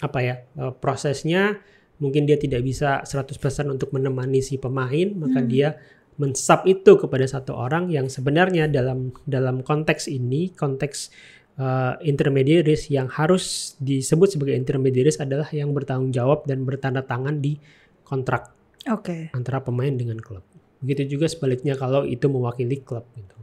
apa 0.00 0.18
ya 0.20 0.44
eh, 0.44 0.72
prosesnya 0.76 1.56
mungkin 2.00 2.24
dia 2.24 2.40
tidak 2.40 2.64
bisa 2.64 3.04
100% 3.04 3.36
untuk 3.68 3.92
menemani 3.92 4.40
si 4.40 4.56
pemain 4.56 5.12
maka 5.14 5.44
dia 5.44 5.76
mensub 6.16 6.64
itu 6.68 7.00
kepada 7.00 7.24
satu 7.24 7.56
orang 7.56 7.88
yang 7.88 8.08
sebenarnya 8.08 8.68
dalam 8.68 9.12
dalam 9.24 9.64
konteks 9.64 10.08
ini 10.08 10.52
konteks 10.52 11.12
uh, 11.60 11.96
intermediaries 12.04 12.88
yang 12.92 13.08
harus 13.08 13.76
disebut 13.80 14.36
sebagai 14.36 14.56
intermediaries 14.56 15.20
adalah 15.20 15.48
yang 15.52 15.72
bertanggung 15.76 16.12
jawab 16.12 16.44
dan 16.48 16.64
bertanda 16.64 17.04
tangan 17.04 17.40
di 17.40 17.56
kontrak 18.04 18.52
Oke. 18.88 19.32
antara 19.36 19.60
pemain 19.60 19.92
dengan 19.92 20.20
klub. 20.20 20.44
Begitu 20.80 21.16
juga 21.16 21.28
sebaliknya 21.28 21.76
kalau 21.76 22.08
itu 22.08 22.24
mewakili 22.28 22.80
klub 22.80 23.04
gitu. 23.12 23.36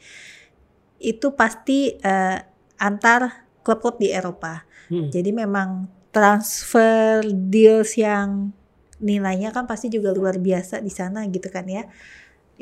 itu 1.02 1.34
pasti 1.34 1.98
eh, 1.98 2.38
antar 2.78 3.50
klub-klub 3.66 3.98
di 3.98 4.14
Eropa. 4.14 4.62
Mm. 4.90 5.10
Jadi 5.10 5.30
memang 5.34 5.90
transfer 6.14 7.26
deals 7.26 7.98
yang 7.98 8.54
nilainya 9.02 9.50
kan 9.50 9.66
pasti 9.66 9.90
juga 9.90 10.14
luar 10.14 10.38
biasa 10.38 10.78
di 10.78 10.94
sana 10.94 11.26
gitu 11.26 11.50
kan 11.50 11.66
ya. 11.66 11.82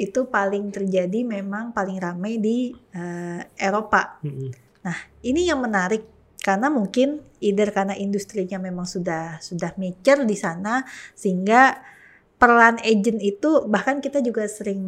Itu 0.01 0.33
paling 0.33 0.73
terjadi 0.73 1.21
memang 1.29 1.77
paling 1.77 2.01
ramai 2.01 2.41
di 2.41 2.73
eh, 2.73 3.41
Eropa. 3.61 4.17
Mm-mm. 4.25 4.49
Ini 5.21 5.53
yang 5.53 5.61
menarik 5.61 6.09
karena 6.41 6.73
mungkin 6.73 7.21
either 7.45 7.69
karena 7.69 7.93
industrinya 7.93 8.57
memang 8.57 8.89
sudah 8.89 9.37
sudah 9.45 9.77
mature 9.77 10.25
di 10.25 10.37
sana 10.41 10.81
sehingga 11.13 11.77
peran 12.41 12.81
agent 12.81 13.21
itu 13.21 13.69
bahkan 13.69 14.01
kita 14.01 14.25
juga 14.25 14.49
sering 14.49 14.81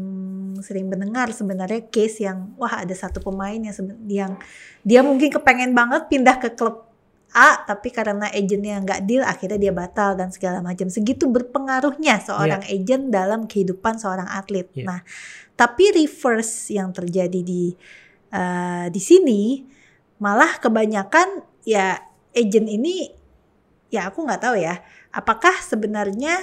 sering 0.64 0.88
mendengar 0.88 1.28
sebenarnya 1.36 1.84
case 1.92 2.24
yang 2.24 2.56
wah 2.56 2.80
ada 2.80 2.96
satu 2.96 3.20
pemain 3.20 3.60
yang 3.60 3.76
yang 4.08 4.32
dia 4.80 5.04
mungkin 5.04 5.28
kepengen 5.28 5.76
banget 5.76 6.08
pindah 6.08 6.40
ke 6.40 6.56
klub 6.56 6.91
A 7.32 7.64
tapi 7.64 7.88
karena 7.88 8.28
agentnya 8.28 8.76
nggak 8.84 9.08
deal 9.08 9.24
akhirnya 9.24 9.56
dia 9.56 9.72
batal 9.72 10.16
dan 10.20 10.28
segala 10.28 10.60
macam 10.60 10.92
segitu 10.92 11.32
berpengaruhnya 11.32 12.20
seorang 12.20 12.60
agent 12.68 13.08
dalam 13.08 13.48
kehidupan 13.48 13.96
seorang 13.96 14.28
atlet. 14.28 14.68
Iya. 14.76 14.84
Nah 14.84 15.00
tapi 15.56 15.92
reverse 15.96 16.72
yang 16.76 16.92
terjadi 16.92 17.40
di 17.40 17.72
eh, 18.32 18.86
di 18.92 19.00
sini 19.00 19.64
malah 20.20 20.60
kebanyakan 20.60 21.42
ya 21.64 21.98
agent 22.36 22.68
ini 22.68 23.10
ya 23.92 24.08
aku 24.08 24.24
nggak 24.24 24.42
tahu 24.44 24.56
ya 24.60 24.80
apakah 25.12 25.52
sebenarnya 25.60 26.40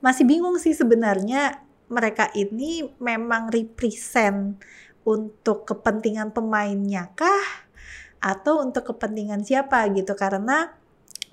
masih 0.00 0.24
bingung 0.24 0.56
sih 0.56 0.72
sebenarnya 0.72 1.60
mereka 1.92 2.32
ini 2.32 2.88
memang 2.96 3.52
represent 3.52 4.56
untuk 5.04 5.68
kepentingan 5.68 6.32
pemainnya 6.32 7.12
kah 7.12 7.68
atau 8.20 8.60
untuk 8.60 8.94
kepentingan 8.94 9.42
siapa 9.42 9.88
gitu. 9.90 10.12
Karena 10.14 10.68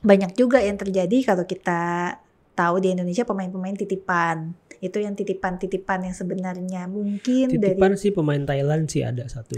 banyak 0.02 0.34
juga 0.40 0.64
yang 0.64 0.80
terjadi 0.80 1.36
kalau 1.36 1.44
kita 1.44 2.16
tahu 2.58 2.82
di 2.82 2.98
Indonesia 2.98 3.22
pemain-pemain 3.22 3.78
titipan. 3.78 4.58
Itu 4.82 5.02
yang 5.02 5.14
titipan-titipan 5.14 6.10
yang 6.10 6.16
sebenarnya. 6.18 6.90
Mungkin 6.90 7.54
dari 7.54 7.78
Titipan 7.78 7.94
sih 7.94 8.10
pemain 8.10 8.42
Thailand 8.42 8.90
sih 8.90 9.06
ada 9.06 9.30
satu. 9.30 9.54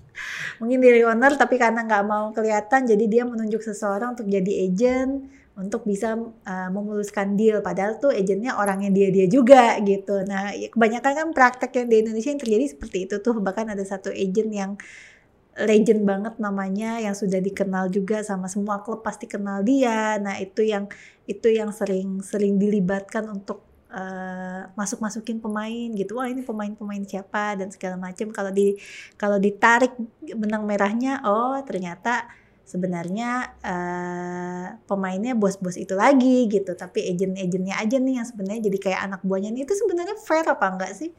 mungkin 0.60 0.78
dari 0.80 1.04
owner 1.04 1.36
tapi 1.36 1.56
karena 1.56 1.84
nggak 1.84 2.04
mau 2.04 2.32
kelihatan 2.32 2.84
jadi 2.84 3.04
dia 3.08 3.24
menunjuk 3.24 3.64
seseorang 3.64 4.12
untuk 4.12 4.28
jadi 4.28 4.68
agent 4.68 5.32
untuk 5.60 5.84
bisa 5.84 6.16
uh, 6.16 6.68
memuluskan 6.72 7.36
deal. 7.36 7.60
Padahal 7.60 8.00
tuh 8.00 8.12
agentnya 8.12 8.56
orangnya 8.56 8.88
dia 8.88 9.08
dia 9.12 9.26
juga 9.28 9.76
gitu. 9.84 10.24
Nah 10.24 10.56
ya 10.56 10.72
kebanyakan 10.72 11.12
kan 11.12 11.28
praktek 11.36 11.84
yang 11.84 11.88
di 11.88 11.96
Indonesia 12.00 12.30
yang 12.32 12.40
terjadi 12.40 12.64
seperti 12.72 12.98
itu 13.08 13.16
tuh. 13.20 13.36
Bahkan 13.36 13.72
ada 13.72 13.84
satu 13.84 14.08
agent 14.08 14.50
yang 14.52 14.70
legend 15.58 16.06
banget 16.06 16.34
namanya 16.38 17.02
yang 17.02 17.16
sudah 17.16 17.42
dikenal 17.42 17.90
juga 17.90 18.22
sama 18.22 18.46
semua 18.46 18.80
klub 18.86 19.02
pasti 19.02 19.26
kenal 19.26 19.66
dia. 19.66 20.16
Nah 20.22 20.38
itu 20.38 20.62
yang 20.62 20.86
itu 21.26 21.50
yang 21.50 21.74
sering 21.74 22.22
sering 22.22 22.56
dilibatkan 22.56 23.26
untuk 23.26 23.66
uh, 23.90 24.70
masuk-masukin 24.78 25.42
pemain 25.42 25.90
gitu. 25.98 26.14
Wah 26.18 26.30
ini 26.30 26.46
pemain-pemain 26.46 27.02
siapa 27.02 27.58
dan 27.58 27.74
segala 27.74 27.98
macam 27.98 28.30
kalau 28.30 28.54
di 28.54 28.78
kalau 29.18 29.42
ditarik 29.42 29.94
benang 30.38 30.64
merahnya 30.64 31.20
oh 31.26 31.58
ternyata 31.66 32.30
sebenarnya 32.70 33.58
eh, 33.66 34.66
pemainnya 34.86 35.34
bos-bos 35.34 35.74
itu 35.74 35.98
lagi 35.98 36.46
gitu. 36.46 36.78
Tapi 36.78 37.02
agent-agentnya 37.10 37.74
aja 37.82 37.98
nih 37.98 38.22
yang 38.22 38.26
sebenarnya 38.30 38.62
jadi 38.70 38.78
kayak 38.78 39.00
anak 39.10 39.20
buahnya 39.26 39.50
nih. 39.50 39.66
Itu 39.66 39.74
sebenarnya 39.74 40.14
fair 40.22 40.46
apa 40.46 40.66
enggak 40.70 40.94
sih 40.94 41.10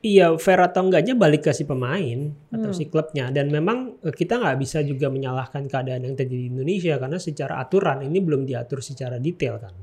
Iya, 0.00 0.32
fair 0.40 0.56
atau 0.64 0.88
enggaknya 0.88 1.12
balik 1.12 1.44
ke 1.44 1.52
si 1.52 1.68
pemain 1.68 2.32
atau 2.48 2.72
Hmm. 2.72 2.76
si 2.76 2.88
klubnya. 2.88 3.28
Dan 3.28 3.52
memang 3.52 4.00
eh, 4.00 4.08
kita 4.10 4.40
nggak 4.40 4.56
bisa 4.56 4.80
juga 4.80 5.12
menyalahkan 5.12 5.68
keadaan 5.68 6.08
yang 6.08 6.16
terjadi 6.16 6.40
di 6.40 6.48
Indonesia 6.48 6.96
karena 6.96 7.20
secara 7.20 7.60
aturan 7.60 8.00
ini 8.00 8.16
belum 8.16 8.48
diatur 8.48 8.80
secara 8.80 9.20
detail 9.20 9.60
kan. 9.60 9.76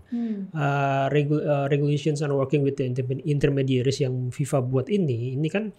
Uh, 0.57 1.05
regu- 1.13 1.45
uh, 1.45 1.69
regulations 1.69 2.25
on 2.25 2.33
working 2.33 2.65
with 2.65 2.73
the 2.73 2.89
inter- 2.89 3.05
intermediaries 3.29 4.01
yang 4.01 4.33
FIFA 4.33 4.65
buat 4.65 4.87
ini, 4.89 5.37
ini 5.37 5.47
kan 5.53 5.69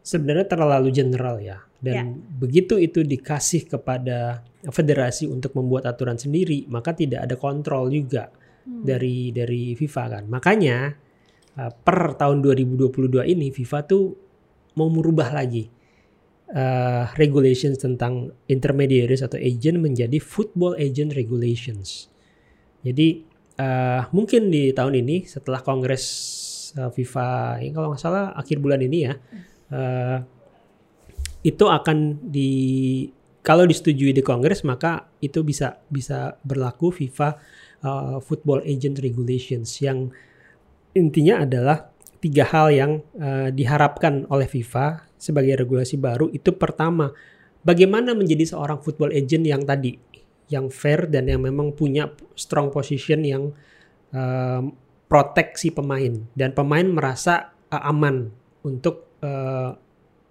sebenarnya 0.00 0.44
terlalu 0.44 0.92
general 0.92 1.40
ya. 1.40 1.64
Dan 1.80 1.96
Ya. 1.96 2.04
begitu 2.36 2.76
itu 2.76 3.00
dikasih 3.00 3.64
kepada 3.64 4.44
federasi 4.60 5.24
untuk 5.24 5.56
membuat 5.56 5.88
aturan 5.88 6.20
sendiri, 6.20 6.68
maka 6.68 6.92
tidak 6.92 7.24
ada 7.24 7.32
kontrol 7.32 7.88
juga 7.88 8.28
Hmm. 8.60 8.84
dari 8.84 9.32
dari 9.32 9.72
FIFA 9.72 10.20
kan. 10.20 10.24
Makanya 10.28 10.92
uh, 11.58 11.72
per 11.72 12.14
tahun 12.18 12.44
2022 12.44 13.24
ini 13.26 13.50
FIFA 13.50 13.78
tuh 13.88 14.14
mau 14.78 14.86
merubah 14.86 15.34
lagi 15.34 15.66
uh, 16.54 17.10
regulations 17.18 17.78
tentang 17.78 18.34
intermediaries 18.46 19.22
atau 19.22 19.38
agent 19.38 19.78
menjadi 19.82 20.18
football 20.22 20.78
agent 20.78 21.14
regulations. 21.14 22.10
Jadi 22.82 23.22
uh, 23.60 24.06
mungkin 24.14 24.48
di 24.48 24.70
tahun 24.70 24.98
ini 25.04 25.26
setelah 25.26 25.60
kongres 25.62 26.04
uh, 26.78 26.90
FIFA 26.90 27.60
ini 27.62 27.72
kalau 27.74 27.92
nggak 27.92 28.02
salah 28.02 28.32
akhir 28.34 28.62
bulan 28.62 28.80
ini 28.80 28.98
ya 29.04 29.14
uh, 29.74 30.18
itu 31.40 31.64
akan 31.64 32.20
di 32.20 32.50
kalau 33.40 33.64
disetujui 33.64 34.12
di 34.12 34.20
kongres 34.20 34.64
maka 34.68 35.08
itu 35.24 35.40
bisa 35.40 35.80
bisa 35.88 36.36
berlaku 36.44 36.92
FIFA 36.92 37.28
uh, 37.84 38.16
football 38.20 38.60
agent 38.64 39.00
regulations 39.00 39.80
yang 39.80 40.12
intinya 40.94 41.42
adalah 41.46 41.90
tiga 42.20 42.44
hal 42.44 42.68
yang 42.70 42.92
uh, 43.16 43.48
diharapkan 43.48 44.28
oleh 44.28 44.44
FIFA 44.44 45.08
sebagai 45.16 45.64
regulasi 45.64 45.96
baru 45.96 46.28
itu 46.32 46.52
pertama 46.56 47.12
bagaimana 47.64 48.12
menjadi 48.12 48.56
seorang 48.56 48.80
football 48.80 49.12
agent 49.12 49.44
yang 49.44 49.64
tadi 49.64 49.96
yang 50.50 50.68
fair 50.68 51.06
dan 51.06 51.30
yang 51.30 51.40
memang 51.40 51.72
punya 51.72 52.10
strong 52.34 52.74
position 52.74 53.22
yang 53.22 53.54
um, 54.10 54.74
proteksi 55.06 55.70
pemain 55.70 56.26
dan 56.34 56.50
pemain 56.52 56.84
merasa 56.84 57.54
uh, 57.70 57.82
aman 57.86 58.30
untuk 58.66 59.16
uh, 59.22 59.72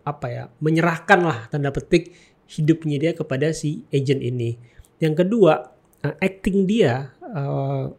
apa 0.04 0.28
ya 0.28 0.44
menyerahkan 0.60 1.20
lah 1.22 1.39
tanda 1.48 1.72
petik 1.72 2.12
hidupnya 2.50 2.98
dia 2.98 3.12
kepada 3.13 3.54
si 3.54 3.86
agent 3.94 4.20
ini. 4.25 4.58
Yang 5.00 5.25
kedua 5.25 5.72
uh, 6.04 6.16
acting 6.20 6.68
dia 6.68 7.16
uh, 7.24 7.94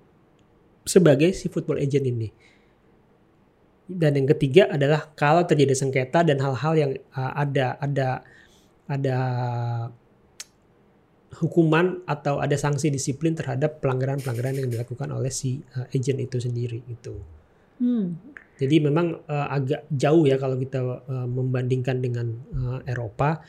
sebagai 0.91 1.31
si 1.31 1.47
football 1.47 1.79
agent 1.79 2.03
ini. 2.11 2.29
Dan 3.91 4.19
yang 4.19 4.29
ketiga 4.35 4.71
adalah 4.71 5.11
kalau 5.15 5.47
terjadi 5.47 5.75
sengketa 5.75 6.23
dan 6.27 6.39
hal-hal 6.43 6.75
yang 6.75 6.93
uh, 7.15 7.33
ada 7.35 7.79
ada 7.79 8.09
ada 8.91 9.19
hukuman 11.39 12.03
atau 12.11 12.43
ada 12.43 12.59
sanksi 12.59 12.91
disiplin 12.91 13.39
terhadap 13.39 13.79
pelanggaran-pelanggaran 13.79 14.63
yang 14.63 14.69
dilakukan 14.71 15.15
oleh 15.15 15.31
si 15.31 15.63
uh, 15.79 15.87
agent 15.95 16.19
itu 16.19 16.43
sendiri 16.43 16.83
itu. 16.91 17.15
Hmm. 17.79 18.19
Jadi 18.61 18.77
memang 18.83 19.25
uh, 19.27 19.49
agak 19.49 19.87
jauh 19.89 20.27
ya 20.27 20.37
kalau 20.37 20.59
kita 20.59 20.83
uh, 20.83 21.27
membandingkan 21.31 22.03
dengan 22.03 22.35
uh, 22.53 22.79
Eropa 22.85 23.41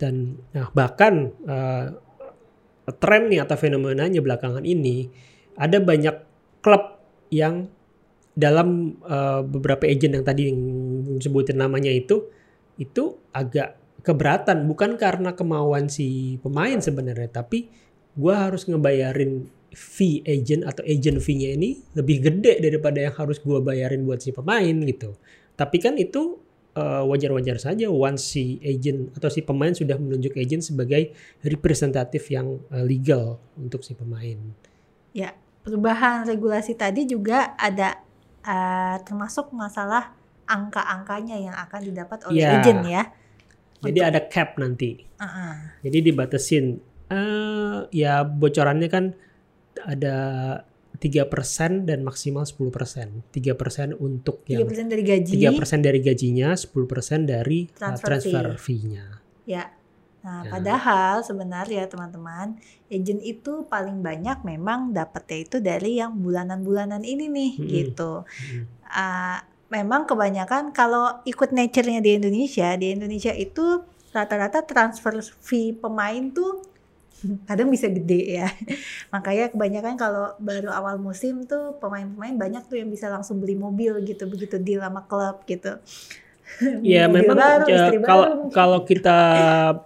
dan 0.00 0.34
nah, 0.50 0.66
bahkan 0.74 1.30
uh, 1.46 1.94
tren 2.98 3.30
nih 3.30 3.40
atau 3.46 3.54
fenomenanya 3.54 4.18
belakangan 4.18 4.66
ini 4.66 5.06
ada 5.54 5.78
banyak 5.78 6.31
klub 6.62 7.02
yang 7.28 7.68
dalam 8.32 8.96
uh, 9.04 9.44
beberapa 9.44 9.84
agent 9.84 10.16
yang 10.16 10.24
tadi 10.24 10.48
yang 10.48 10.60
sebutin 11.20 11.60
namanya 11.60 11.92
itu 11.92 12.32
itu 12.80 13.20
agak 13.34 13.76
keberatan. 14.00 14.64
Bukan 14.64 14.96
karena 14.96 15.36
kemauan 15.36 15.92
si 15.92 16.40
pemain 16.40 16.80
sebenarnya 16.80 17.44
tapi 17.44 17.68
gua 18.16 18.48
harus 18.48 18.64
ngebayarin 18.64 19.50
fee 19.72 20.20
agent 20.28 20.68
atau 20.68 20.84
agent 20.84 21.16
fee-nya 21.20 21.56
ini 21.56 21.80
lebih 21.96 22.28
gede 22.28 22.60
daripada 22.60 23.00
yang 23.00 23.14
harus 23.16 23.40
gua 23.40 23.60
bayarin 23.60 24.04
buat 24.08 24.24
si 24.24 24.32
pemain 24.32 24.72
gitu. 24.84 25.16
Tapi 25.52 25.76
kan 25.76 26.00
itu 26.00 26.40
uh, 26.76 27.04
wajar-wajar 27.04 27.60
saja 27.60 27.92
once 27.92 28.32
si 28.36 28.56
agent 28.64 29.12
atau 29.16 29.28
si 29.28 29.44
pemain 29.44 29.72
sudah 29.72 29.96
menunjuk 30.00 30.36
agent 30.40 30.64
sebagai 30.64 31.12
representatif 31.44 32.32
yang 32.32 32.60
uh, 32.72 32.84
legal 32.84 33.40
untuk 33.60 33.84
si 33.84 33.92
pemain. 33.92 34.40
Ya, 35.12 35.36
perubahan 35.62 36.26
regulasi 36.26 36.74
tadi 36.74 37.06
juga 37.06 37.54
ada 37.54 37.98
uh, 38.42 38.96
termasuk 39.06 39.50
masalah 39.54 40.14
angka-angkanya 40.46 41.38
yang 41.38 41.54
akan 41.54 41.80
didapat 41.86 42.18
oleh 42.26 42.42
Ya. 42.42 42.58
agent 42.58 42.82
ya. 42.84 43.02
jadi 43.82 43.98
ada 44.14 44.20
cap 44.26 44.58
nanti 44.58 45.06
Uh-uh. 45.22 45.54
Jadi 45.86 45.98
dibatasin 46.10 46.82
eh 47.06 47.78
ya 47.94 48.26
bocorannya 48.26 48.88
kan 48.90 49.14
ada 49.86 50.16
3% 50.98 51.82
dan 51.82 52.06
maksimal 52.06 52.46
10%. 52.46 53.26
3% 53.34 53.98
untuk 53.98 54.46
Tiga 54.46 54.62
yang 54.62 54.66
persen 54.70 54.86
dari 54.86 55.02
gaji. 55.02 55.34
3% 55.34 55.82
dari 55.82 55.98
gajinya, 55.98 56.54
10% 56.54 57.26
dari 57.26 57.66
uh, 57.66 57.74
Transfer 57.74 58.06
transfer 58.06 58.46
fee-nya. 58.54 59.06
Ya. 59.42 59.66
Nah, 60.22 60.46
Ya. 60.46 60.50
padahal 60.54 61.16
sebenarnya 61.26 61.90
teman-teman, 61.90 62.54
agent 62.86 63.20
itu 63.26 63.66
paling 63.66 63.98
banyak 64.06 64.38
memang 64.46 64.94
dapatnya 64.94 65.38
itu 65.46 65.56
dari 65.58 65.98
yang 65.98 66.14
bulanan-bulanan 66.22 67.02
ini 67.02 67.26
nih, 67.26 67.52
Mm-mm. 67.58 67.68
gitu. 67.68 68.12
Mm. 68.22 68.64
Ah, 68.86 69.42
memang 69.72 70.04
kebanyakan 70.06 70.70
kalau 70.76 71.22
ikut 71.26 71.50
nature-nya 71.50 72.00
di 72.04 72.10
Indonesia, 72.20 72.68
di 72.78 72.94
Indonesia 72.94 73.32
itu 73.34 73.82
rata-rata 74.12 74.60
transfer 74.62 75.14
fee 75.40 75.72
pemain 75.74 76.30
tuh 76.30 76.60
kadang 77.48 77.68
bisa 77.70 77.88
gede 77.90 78.38
ya. 78.42 78.48
Makanya 79.14 79.50
kebanyakan 79.54 79.94
kalau 79.98 80.34
baru 80.38 80.70
awal 80.70 80.98
musim 81.02 81.46
tuh 81.46 81.78
pemain-pemain 81.82 82.36
banyak 82.36 82.62
tuh 82.70 82.76
yang 82.82 82.90
bisa 82.90 83.06
langsung 83.10 83.38
beli 83.42 83.54
mobil 83.58 83.98
gitu, 84.06 84.26
begitu 84.30 84.56
deal 84.62 84.82
sama 84.82 85.02
klub 85.06 85.42
gitu. 85.48 85.78
Ya 86.84 87.08
Mobil 87.08 87.24
memang 87.24 87.36
baru, 87.38 87.64
ya, 87.66 87.76
istri 87.88 87.98
kalau 88.02 88.26
baru. 88.26 88.50
kalau 88.58 88.78
kita 88.86 89.18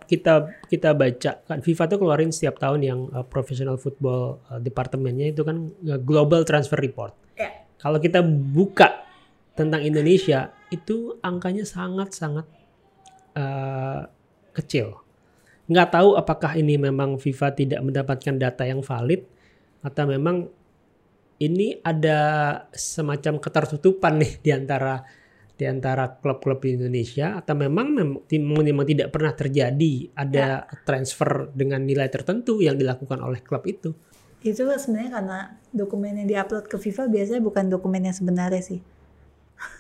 kita 0.05 0.33
kita 0.67 0.91
baca 0.93 1.33
kan 1.47 1.59
FIFA 1.63 1.85
tuh 1.89 1.99
keluarin 2.03 2.33
setiap 2.33 2.57
tahun 2.61 2.81
yang 2.83 3.01
uh, 3.13 3.25
professional 3.25 3.77
football 3.81 4.43
uh, 4.51 4.61
departemennya 4.61 5.33
itu 5.33 5.43
kan 5.47 5.71
uh, 5.89 6.01
global 6.01 6.43
transfer 6.43 6.77
report. 6.79 7.15
Ya. 7.37 7.65
Kalau 7.79 8.01
kita 8.01 8.25
buka 8.25 9.07
tentang 9.57 9.81
Indonesia 9.85 10.53
itu 10.69 11.17
angkanya 11.25 11.65
sangat-sangat 11.65 12.45
uh, 13.37 14.09
kecil. 14.53 15.01
Nggak 15.67 15.99
tahu 15.99 16.15
apakah 16.15 16.55
ini 16.55 16.79
memang 16.79 17.19
FIFA 17.19 17.49
tidak 17.57 17.81
mendapatkan 17.83 18.35
data 18.39 18.63
yang 18.69 18.85
valid 18.85 19.25
atau 19.83 20.05
memang 20.07 20.47
ini 21.37 21.81
ada 21.85 22.19
semacam 22.73 23.37
ketertutupan 23.37 24.17
nih 24.17 24.33
di 24.41 24.51
antara 24.55 25.05
di 25.57 25.65
antara 25.65 26.21
klub-klub 26.21 26.61
di 26.61 26.77
Indonesia 26.77 27.41
atau 27.41 27.57
memang 27.57 27.97
memang 28.29 28.87
tidak 28.87 29.09
pernah 29.09 29.33
terjadi 29.33 30.13
ada 30.13 30.69
transfer 30.85 31.49
dengan 31.57 31.81
nilai 31.81 32.13
tertentu 32.13 32.61
yang 32.61 32.77
dilakukan 32.77 33.19
oleh 33.25 33.41
klub 33.41 33.65
itu. 33.65 33.97
Itu 34.45 34.69
sebenarnya 34.69 35.11
karena 35.17 35.39
dokumen 35.73 36.21
yang 36.23 36.29
diupload 36.29 36.69
ke 36.69 36.77
FIFA 36.77 37.09
biasanya 37.09 37.43
bukan 37.43 37.65
dokumen 37.73 38.05
yang 38.05 38.15
sebenarnya 38.15 38.63
sih. 38.63 38.81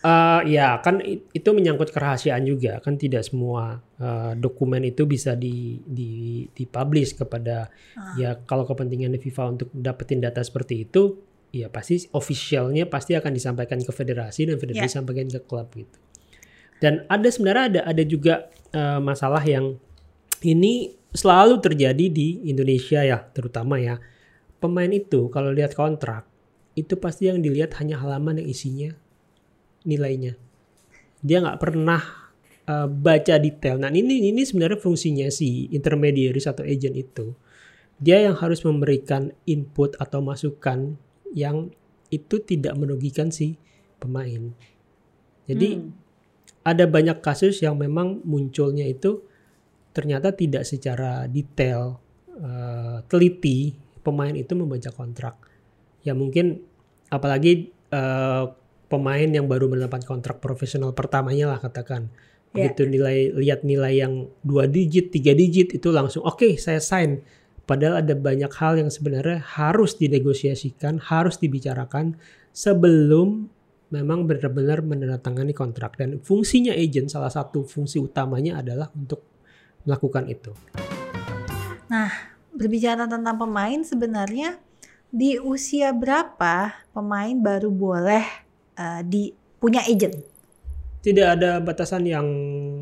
Eh, 0.01 0.41
ya 0.57 0.81
kan 0.81 1.03
itu 1.05 1.49
menyangkut 1.53 1.93
kerahasiaan 1.93 2.47
juga 2.49 2.81
kan 2.81 2.97
tidak 2.97 3.27
semua 3.27 3.83
eh, 4.01 4.33
dokumen 4.39 4.81
itu 4.89 5.05
bisa 5.05 5.37
di 5.37 5.83
di 5.85 6.45
dipublish 6.49 7.13
kepada 7.13 7.69
Ah. 7.93 8.17
ya 8.17 8.31
kalau 8.49 8.65
kepentingan 8.65 9.19
FIFA 9.21 9.43
untuk 9.53 9.69
dapetin 9.77 10.23
data 10.23 10.41
seperti 10.41 10.89
itu 10.89 11.26
ya 11.55 11.71
pasti 11.73 12.07
officialnya 12.13 12.87
pasti 12.91 13.15
akan 13.15 13.33
disampaikan 13.33 13.79
ke 13.81 13.93
federasi 13.93 14.51
dan 14.51 14.57
federasi 14.61 14.89
Ya. 14.91 14.97
sampaikan 15.03 15.27
ke 15.31 15.41
klub 15.45 15.71
gitu. 15.75 15.99
Dan 16.83 17.09
ada 17.09 17.29
sebenarnya 17.33 17.65
ada 17.73 17.81
ada 17.89 18.03
juga 18.05 18.53
eh, 18.75 19.01
masalah 19.01 19.41
yang 19.47 19.81
ini 20.45 20.93
selalu 21.17 21.65
terjadi 21.65 22.13
di 22.13 22.45
Indonesia 22.45 23.01
ya 23.01 23.25
terutama 23.33 23.81
ya 23.81 23.97
pemain 24.61 24.91
itu 24.93 25.33
kalau 25.33 25.49
lihat 25.49 25.73
kontrak 25.73 26.29
itu 26.77 26.93
pasti 27.01 27.33
yang 27.33 27.41
dilihat 27.41 27.73
hanya 27.81 27.97
halaman 27.97 28.45
yang 28.45 28.49
isinya 28.53 28.91
nilainya. 29.89 30.37
Dia 31.25 31.41
nggak 31.41 31.57
pernah 31.57 32.03
uh, 32.69 32.85
baca 32.85 33.41
detail. 33.41 33.81
Nah 33.81 33.89
ini 33.89 34.29
ini 34.29 34.45
sebenarnya 34.45 34.77
fungsinya 34.77 35.33
si 35.33 35.73
intermediaries 35.73 36.45
atau 36.45 36.69
agent 36.69 36.93
itu. 36.93 37.33
Dia 37.97 38.29
yang 38.29 38.37
harus 38.37 38.61
memberikan 38.61 39.33
input 39.49 39.97
atau 39.97 40.21
masukan 40.21 41.01
yang 41.35 41.73
itu 42.13 42.39
tidak 42.39 42.77
merugikan 42.79 43.33
si 43.33 43.59
pemain. 43.99 44.53
Jadi 45.47 45.69
Hmm. 45.79 45.91
ada 46.63 46.85
banyak 46.87 47.23
kasus 47.23 47.63
yang 47.63 47.79
memang 47.79 48.23
munculnya 48.27 48.87
itu 48.87 49.23
ternyata 49.91 50.35
tidak 50.35 50.67
secara 50.67 51.25
detail 51.27 51.99
eh, 52.37 53.01
teliti 53.09 53.73
pemain 54.05 54.35
itu 54.37 54.53
membaca 54.53 54.93
kontrak 54.93 55.41
ya 56.05 56.13
mungkin 56.13 56.61
apalagi 57.09 57.73
eh, 57.73 58.45
pemain 58.87 59.25
yang 59.31 59.49
baru 59.49 59.73
mendapat 59.73 60.05
kontrak 60.05 60.39
profesional 60.39 60.93
pertamanya 60.93 61.57
lah 61.57 61.59
katakan 61.59 62.13
Ya. 62.55 62.73
begitu 62.73 62.89
nilai 62.89 63.37
lihat 63.37 63.69
nilai 63.69 64.01
yang 64.01 64.33
dua 64.41 64.65
digit 64.65 65.13
tiga 65.13 65.37
digit 65.37 65.77
itu 65.77 65.89
langsung 65.93 66.25
oke 66.25 66.57
saya 66.57 66.81
sign 66.81 67.21
padahal 67.67 68.01
ada 68.01 68.15
banyak 68.15 68.51
hal 68.57 68.79
yang 68.79 68.89
sebenarnya 68.89 69.43
harus 69.43 69.99
dinegosiasikan 69.99 71.03
harus 71.03 71.37
dibicarakan 71.43 72.17
sebelum 72.55 73.51
memang 73.91 74.27
benar-benar 74.27 74.83
menandatangani 74.83 75.55
kontrak 75.55 75.99
dan 75.99 76.19
fungsinya 76.19 76.75
agent 76.75 77.11
salah 77.11 77.31
satu 77.31 77.63
fungsi 77.63 78.03
utamanya 78.03 78.63
adalah 78.63 78.91
untuk 78.95 79.23
melakukan 79.87 80.27
itu. 80.27 80.51
Berbicara 82.57 83.05
tentang 83.05 83.37
pemain 83.37 83.85
sebenarnya 83.85 84.57
di 85.13 85.37
usia 85.37 85.93
berapa 85.93 86.73
pemain 86.97 87.37
baru 87.37 87.69
boleh 87.69 88.25
uh, 88.81 89.05
di 89.05 89.29
punya 89.61 89.85
agent? 89.85 90.17
Tidak 91.05 91.27
ada 91.39 91.63
batasan 91.63 92.03
yang 92.03 92.27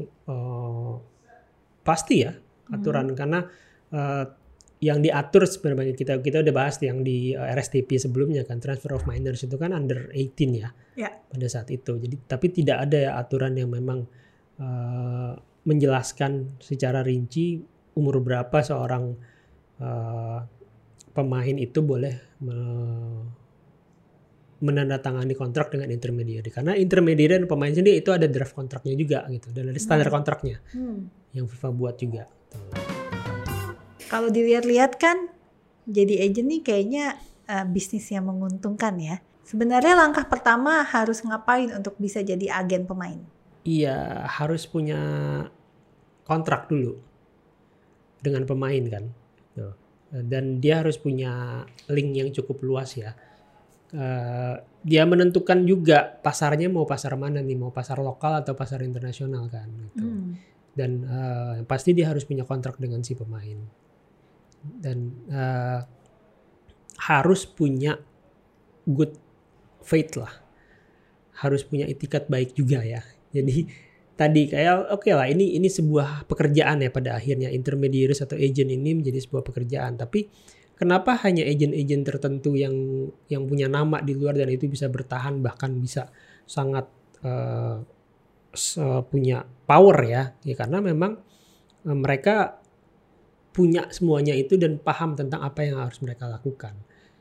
eh, 0.00 0.94
pasti 1.84 2.24
ya 2.24 2.32
aturan 2.72 3.12
karena 3.12 3.44
eh, 3.92 4.24
yang 4.84 5.00
diatur 5.00 5.48
sebenarnya 5.48 5.96
kita 5.96 6.20
kita 6.20 6.44
udah 6.44 6.52
bahas 6.52 6.76
yang 6.84 7.00
di 7.00 7.32
eh, 7.32 7.54
RSTP 7.56 7.96
sebelumnya 7.96 8.44
kan 8.44 8.60
transfer 8.60 8.92
of 8.92 9.08
minors 9.08 9.40
itu 9.40 9.56
kan 9.56 9.72
under 9.72 10.12
18 10.12 10.36
ya. 10.52 10.68
Ya. 10.94 11.10
Pada 11.24 11.46
saat 11.48 11.72
itu. 11.72 11.96
Jadi 11.96 12.20
tapi 12.28 12.52
tidak 12.52 12.84
ada 12.84 12.98
ya 13.00 13.10
aturan 13.16 13.56
yang 13.56 13.72
memang 13.72 14.04
eh, 14.60 15.32
menjelaskan 15.64 16.60
secara 16.60 17.00
rinci 17.00 17.64
umur 17.96 18.20
berapa 18.20 18.60
seorang 18.60 19.16
eh, 19.80 20.38
pemain 21.16 21.56
itu 21.56 21.80
boleh 21.80 22.14
me- 22.44 23.32
menandatangani 24.60 25.36
kontrak 25.36 25.68
dengan 25.72 25.92
intermediary 25.92 26.48
karena 26.48 26.72
intermediary 26.72 27.36
dan 27.36 27.44
pemain 27.44 27.68
sendiri 27.68 28.00
itu 28.00 28.10
ada 28.12 28.24
draft 28.24 28.56
kontraknya 28.56 28.96
juga 28.96 29.24
gitu 29.28 29.52
dan 29.52 29.72
ada 29.72 29.80
standar 29.80 30.08
kontraknya 30.08 30.60
Hmm. 30.72 31.08
yang 31.36 31.44
FIFA 31.44 31.68
buat 31.72 31.96
juga. 31.96 32.24
Kalau 34.14 34.30
dilihat-lihat 34.30 35.02
kan 35.02 35.26
jadi 35.90 36.30
agent 36.30 36.46
nih 36.46 36.62
kayaknya 36.62 37.18
uh, 37.50 37.66
bisnis 37.66 38.06
yang 38.14 38.30
menguntungkan 38.30 38.94
ya. 39.02 39.18
Sebenarnya 39.42 39.98
langkah 39.98 40.30
pertama 40.30 40.86
harus 40.86 41.18
ngapain 41.26 41.74
untuk 41.74 41.98
bisa 41.98 42.22
jadi 42.22 42.62
agen 42.62 42.86
pemain? 42.86 43.18
Iya 43.66 44.22
harus 44.30 44.70
punya 44.70 45.02
kontrak 46.22 46.70
dulu 46.70 46.94
dengan 48.22 48.46
pemain 48.46 48.86
kan. 48.86 49.10
Dan 50.14 50.62
dia 50.62 50.78
harus 50.78 50.94
punya 50.94 51.66
link 51.90 52.14
yang 52.14 52.30
cukup 52.30 52.62
luas 52.62 52.94
ya. 52.94 53.18
Eh, 53.90 54.54
dia 54.86 55.02
menentukan 55.10 55.66
juga 55.66 56.06
pasarnya 56.06 56.70
mau 56.70 56.86
pasar 56.86 57.18
mana 57.18 57.42
nih, 57.42 57.58
mau 57.58 57.74
pasar 57.74 57.98
lokal 57.98 58.46
atau 58.46 58.54
pasar 58.54 58.86
internasional 58.86 59.50
kan. 59.50 59.66
Gitu. 59.66 60.06
Hmm. 60.06 60.38
Dan 60.70 60.90
yang 61.58 61.66
pasti 61.66 61.98
dia 61.98 62.14
harus 62.14 62.22
punya 62.22 62.46
kontrak 62.46 62.78
dengan 62.78 63.02
si 63.02 63.18
pemain. 63.18 63.58
Dan 64.64 65.12
eh, 65.28 65.80
harus 67.04 67.44
punya 67.44 68.00
good 68.88 69.14
faith 69.84 70.16
lah. 70.16 70.32
harus 71.34 71.66
punya 71.66 71.82
itikat 71.90 72.30
baik 72.30 72.54
juga 72.54 72.78
ya. 72.86 73.02
Jadi 73.34 73.66
tadi 74.14 74.46
kayak 74.46 74.94
oke 74.94 75.10
lah 75.10 75.26
ini 75.26 75.58
ini 75.58 75.66
sebuah 75.66 76.30
pekerjaan 76.30 76.86
ya 76.86 76.90
pada 76.94 77.18
akhirnya 77.18 77.50
intermediaries 77.50 78.22
atau 78.22 78.38
agent 78.38 78.70
ini 78.70 79.02
menjadi 79.02 79.18
sebuah 79.18 79.42
pekerjaan 79.42 79.98
tapi 79.98 80.30
kenapa 80.78 81.18
hanya 81.26 81.42
agent-agent 81.42 82.06
tertentu 82.06 82.54
yang 82.54 82.74
yang 83.26 83.42
punya 83.50 83.66
nama 83.66 83.98
di 83.98 84.14
luar 84.14 84.38
dan 84.38 84.50
itu 84.54 84.70
bisa 84.70 84.86
bertahan 84.86 85.42
bahkan 85.42 85.74
bisa 85.82 86.14
sangat 86.46 86.86
uh, 87.26 87.82
punya 89.10 89.42
power 89.66 89.98
ya 90.06 90.22
ya 90.46 90.54
karena 90.54 90.78
memang 90.78 91.18
uh, 91.82 91.96
mereka 91.98 92.62
punya 93.54 93.86
semuanya 93.94 94.34
itu 94.34 94.58
dan 94.58 94.82
paham 94.82 95.14
tentang 95.14 95.38
apa 95.46 95.62
yang 95.62 95.78
harus 95.78 96.02
mereka 96.02 96.26
lakukan. 96.26 96.74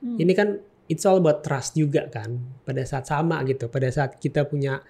Hmm. 0.04 0.20
ini 0.20 0.34
kan 0.36 0.60
it's 0.92 1.08
all 1.08 1.22
about 1.22 1.46
trust 1.48 1.80
juga 1.80 2.12
kan 2.12 2.44
pada 2.68 2.84
saat 2.84 3.08
sama 3.08 3.40
gitu 3.48 3.72
pada 3.72 3.88
saat 3.88 4.20
kita 4.20 4.44
punya 4.44 4.84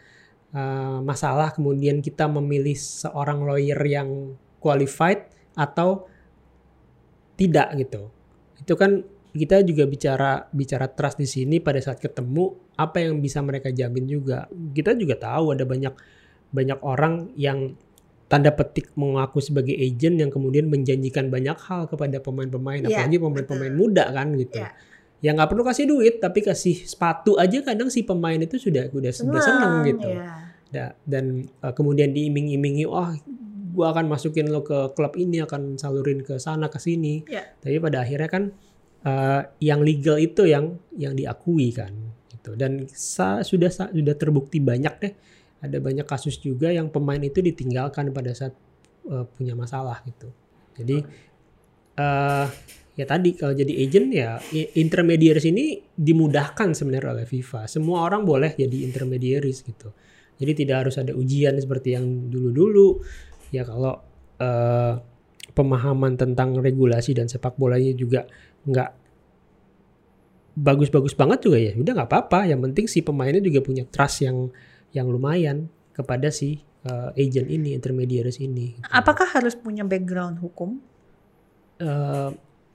uh, 0.56 0.98
masalah 1.06 1.54
kemudian 1.54 2.02
kita 2.02 2.26
memilih 2.26 2.74
seorang 2.74 3.46
lawyer 3.46 3.78
yang 3.86 4.34
qualified 4.58 5.28
atau 5.54 6.08
tidak 7.36 7.74
gitu. 7.78 8.10
Itu 8.62 8.74
kan 8.80 9.04
kita 9.34 9.66
juga 9.66 9.90
bicara 9.90 10.46
bicara 10.54 10.86
trust 10.94 11.18
di 11.18 11.26
sini 11.26 11.58
pada 11.58 11.82
saat 11.82 11.98
ketemu 11.98 12.54
apa 12.78 13.02
yang 13.02 13.20
bisa 13.20 13.42
mereka 13.42 13.74
jamin 13.74 14.06
juga. 14.06 14.46
Kita 14.50 14.94
juga 14.94 15.18
tahu 15.18 15.58
ada 15.58 15.66
banyak 15.66 15.94
banyak 16.54 16.80
orang 16.86 17.34
yang 17.34 17.74
tanda 18.34 18.50
petik 18.50 18.90
mengaku 18.98 19.38
sebagai 19.38 19.78
agent 19.78 20.18
yang 20.18 20.34
kemudian 20.34 20.66
menjanjikan 20.66 21.30
banyak 21.30 21.54
hal 21.70 21.86
kepada 21.86 22.18
pemain-pemain 22.18 22.82
yeah, 22.82 23.06
apalagi 23.06 23.22
pemain-pemain 23.22 23.74
muda 23.78 24.10
kan 24.10 24.34
gitu. 24.34 24.58
Yeah 24.58 24.74
ya 25.24 25.32
nggak 25.32 25.56
perlu 25.56 25.64
kasih 25.64 25.88
duit 25.88 26.20
tapi 26.20 26.44
kasih 26.44 26.84
sepatu 26.84 27.40
aja 27.40 27.64
kadang 27.64 27.88
si 27.88 28.04
pemain 28.04 28.36
itu 28.36 28.60
sudah 28.60 28.92
udah 28.92 29.08
sudah 29.16 29.40
seneng 29.40 29.74
gitu. 29.88 30.12
yeah. 30.76 30.92
dan 31.08 31.48
uh, 31.64 31.72
kemudian 31.72 32.12
diiming-imingi 32.12 32.84
wah 32.84 33.08
oh, 33.08 33.12
gua 33.72 33.96
akan 33.96 34.12
masukin 34.12 34.52
lo 34.52 34.68
ke 34.68 34.92
klub 34.92 35.16
ini 35.16 35.40
akan 35.40 35.80
salurin 35.80 36.28
ke 36.28 36.36
sana 36.44 36.68
ke 36.68 36.76
sini. 36.76 37.24
Yeah. 37.32 37.56
tapi 37.64 37.80
pada 37.80 38.04
akhirnya 38.04 38.28
kan 38.28 38.44
uh, 39.08 39.48
yang 39.64 39.80
legal 39.88 40.20
itu 40.20 40.44
yang 40.44 40.76
yang 40.92 41.16
diakui 41.16 41.72
kan 41.72 41.96
gitu. 42.36 42.60
Dan 42.60 42.92
sa, 42.92 43.48
sudah 43.48 43.72
sa, 43.72 43.88
sudah 43.96 44.20
terbukti 44.20 44.60
banyak 44.60 44.94
deh 45.00 45.14
ada 45.64 45.80
banyak 45.80 46.04
kasus 46.04 46.36
juga 46.44 46.70
yang 46.70 46.92
pemain 46.92 47.24
itu 47.24 47.40
ditinggalkan 47.40 48.12
pada 48.12 48.36
saat 48.36 48.54
uh, 49.08 49.24
punya 49.24 49.56
masalah 49.56 50.04
gitu 50.04 50.28
jadi 50.76 51.08
uh, 51.98 52.48
ya 52.94 53.06
tadi 53.10 53.34
kalau 53.34 53.58
jadi 53.58 53.74
agent 53.74 54.08
ya 54.14 54.38
intermediaries 54.78 55.50
ini 55.50 55.82
dimudahkan 55.98 56.78
sebenarnya 56.78 57.22
oleh 57.22 57.26
FIFA. 57.26 57.66
Semua 57.66 58.06
orang 58.06 58.22
boleh 58.22 58.54
jadi 58.54 58.86
intermediaries 58.86 59.66
gitu. 59.66 59.90
Jadi 60.38 60.66
tidak 60.66 60.86
harus 60.88 60.96
ada 61.02 61.14
ujian 61.14 61.58
seperti 61.58 61.98
yang 61.98 62.30
dulu-dulu. 62.30 63.02
Ya 63.54 63.66
kalau 63.66 64.02
uh, 64.42 64.94
pemahaman 65.54 66.18
tentang 66.18 66.58
regulasi 66.58 67.18
dan 67.18 67.30
sepak 67.30 67.58
bolanya 67.58 67.94
juga 67.94 68.26
nggak 68.66 68.90
bagus-bagus 70.54 71.18
banget 71.18 71.50
juga 71.50 71.58
ya. 71.58 71.74
Udah 71.74 71.92
nggak 71.98 72.10
apa-apa. 72.10 72.46
Yang 72.50 72.60
penting 72.70 72.86
si 72.90 73.00
pemainnya 73.02 73.42
juga 73.42 73.66
punya 73.66 73.90
trust 73.90 74.22
yang 74.26 74.54
yang 74.94 75.10
lumayan 75.10 75.68
kepada 75.98 76.30
si 76.30 76.62
uh, 76.88 77.10
agent 77.18 77.50
ini, 77.50 77.74
intermediaries 77.74 78.38
ini. 78.40 78.78
Gitu. 78.78 78.90
Apakah 78.90 79.26
harus 79.30 79.58
punya 79.58 79.82
background 79.84 80.40
hukum? 80.42 80.80
Uh, 81.82 82.32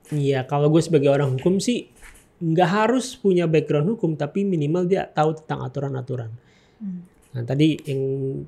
Iya, 0.09 0.48
kalau 0.48 0.72
gue 0.72 0.81
sebagai 0.81 1.12
orang 1.12 1.37
hukum 1.37 1.61
sih 1.61 1.92
nggak 2.38 2.70
harus 2.70 3.18
punya 3.18 3.44
background 3.44 3.92
hukum, 3.96 4.16
tapi 4.16 4.46
minimal 4.46 4.88
dia 4.88 5.04
tahu 5.04 5.37
tentang 5.37 5.68
aturan-aturan. 5.68 6.31
Hmm. 6.81 7.04
Nah 7.37 7.42
tadi 7.44 7.76
yang 7.85 8.00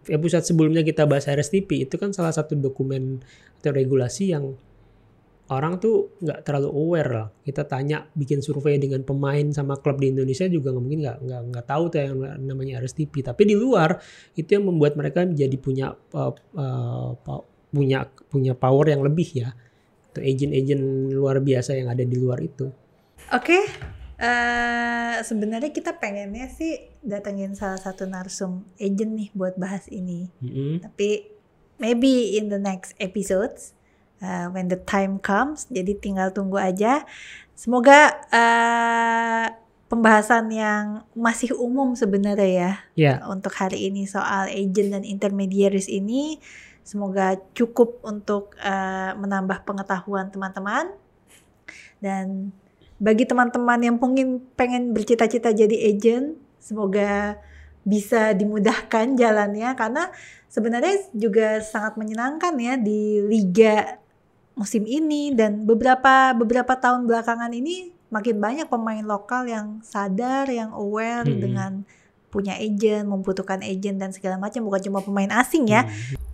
episode 0.08 0.46
sebelumnya 0.46 0.80
kita 0.80 1.04
bahas 1.04 1.28
RSTP 1.28 1.84
itu 1.84 2.00
kan 2.00 2.16
salah 2.16 2.32
satu 2.32 2.56
dokumen 2.56 3.20
atau 3.60 3.76
regulasi 3.76 4.32
yang 4.32 4.56
orang 5.50 5.82
tuh 5.82 6.14
nggak 6.22 6.46
terlalu 6.46 6.70
aware 6.70 7.10
lah. 7.10 7.28
Kita 7.42 7.66
tanya 7.66 8.06
bikin 8.14 8.38
survei 8.38 8.78
dengan 8.78 9.02
pemain 9.02 9.50
sama 9.50 9.76
klub 9.82 9.98
di 9.98 10.14
Indonesia 10.14 10.46
juga 10.46 10.70
nggak 10.70 10.82
mungkin 10.82 11.00
nggak 11.02 11.18
nggak 11.26 11.42
nggak 11.50 11.66
tahu 11.66 11.84
tuh 11.90 11.98
yang 11.98 12.14
namanya 12.38 12.78
RSTP. 12.78 13.26
Tapi 13.26 13.42
di 13.50 13.58
luar 13.58 13.98
itu 14.38 14.46
yang 14.46 14.70
membuat 14.70 14.94
mereka 14.94 15.26
menjadi 15.26 15.56
punya 15.58 15.90
uh, 16.14 16.32
uh, 16.54 17.42
punya 17.70 18.06
punya 18.30 18.54
power 18.54 18.86
yang 18.94 19.02
lebih 19.02 19.28
ya 19.46 19.50
atau 20.10 20.22
agent-agent 20.26 21.14
luar 21.14 21.38
biasa 21.38 21.78
yang 21.78 21.90
ada 21.90 22.02
di 22.02 22.16
luar 22.18 22.42
itu. 22.42 22.66
Oke, 23.30 23.54
okay. 23.54 23.62
uh, 24.18 24.26
eh, 24.26 25.14
sebenarnya 25.22 25.70
kita 25.70 26.02
pengennya 26.02 26.50
sih 26.50 26.90
datengin 26.98 27.54
salah 27.54 27.78
satu 27.78 28.10
narsum 28.10 28.66
agent 28.82 29.14
nih 29.14 29.30
buat 29.38 29.54
bahas 29.54 29.86
ini. 29.86 30.26
Mm 30.42 30.50
-hmm. 30.50 30.72
Tapi 30.82 31.30
maybe 31.78 32.34
in 32.34 32.50
the 32.50 32.58
next 32.58 32.98
episodes 32.98 33.78
uh, 34.22 34.46
when 34.52 34.68
the 34.68 34.80
time 34.84 35.20
comes. 35.20 35.66
Jadi 35.68 35.96
tinggal 35.98 36.32
tunggu 36.32 36.60
aja. 36.60 37.04
Semoga 37.52 38.16
uh, 38.32 39.46
pembahasan 39.90 40.48
yang 40.54 41.04
masih 41.12 41.52
umum 41.58 41.98
sebenarnya 41.98 42.46
ya 42.46 42.72
yeah. 42.94 43.16
untuk 43.26 43.52
hari 43.52 43.90
ini 43.90 44.06
soal 44.06 44.46
agent 44.46 44.94
dan 44.94 45.02
intermediaries 45.02 45.90
ini 45.90 46.38
Semoga 46.90 47.38
cukup 47.54 48.02
untuk 48.02 48.58
uh, 48.58 49.14
menambah 49.14 49.62
pengetahuan 49.62 50.32
teman-teman. 50.32 50.90
Dan 52.02 52.50
bagi 52.98 53.28
teman-teman 53.28 53.78
yang 53.78 53.96
pengen 54.00 54.42
pengen 54.58 54.90
bercita-cita 54.90 55.54
jadi 55.54 55.76
agent, 55.86 56.34
semoga 56.58 57.38
bisa 57.86 58.34
dimudahkan 58.34 59.14
jalannya 59.14 59.70
karena 59.78 60.10
sebenarnya 60.50 61.14
juga 61.14 61.62
sangat 61.62 61.94
menyenangkan 61.96 62.58
ya 62.58 62.74
di 62.76 63.24
liga 63.24 64.02
musim 64.58 64.84
ini 64.84 65.32
dan 65.32 65.64
beberapa 65.64 66.36
beberapa 66.36 66.76
tahun 66.76 67.08
belakangan 67.08 67.50
ini 67.54 67.94
makin 68.10 68.42
banyak 68.42 68.66
pemain 68.66 69.02
lokal 69.06 69.46
yang 69.46 69.78
sadar, 69.86 70.50
yang 70.50 70.74
aware 70.74 71.24
hmm. 71.24 71.40
dengan 71.40 71.72
punya 72.30 72.54
agent, 72.58 73.10
membutuhkan 73.10 73.62
agent 73.62 73.98
dan 73.98 74.14
segala 74.14 74.38
macam 74.38 74.62
bukan 74.62 74.82
cuma 74.86 74.98
pemain 75.02 75.30
asing 75.42 75.66
ya. 75.66 75.86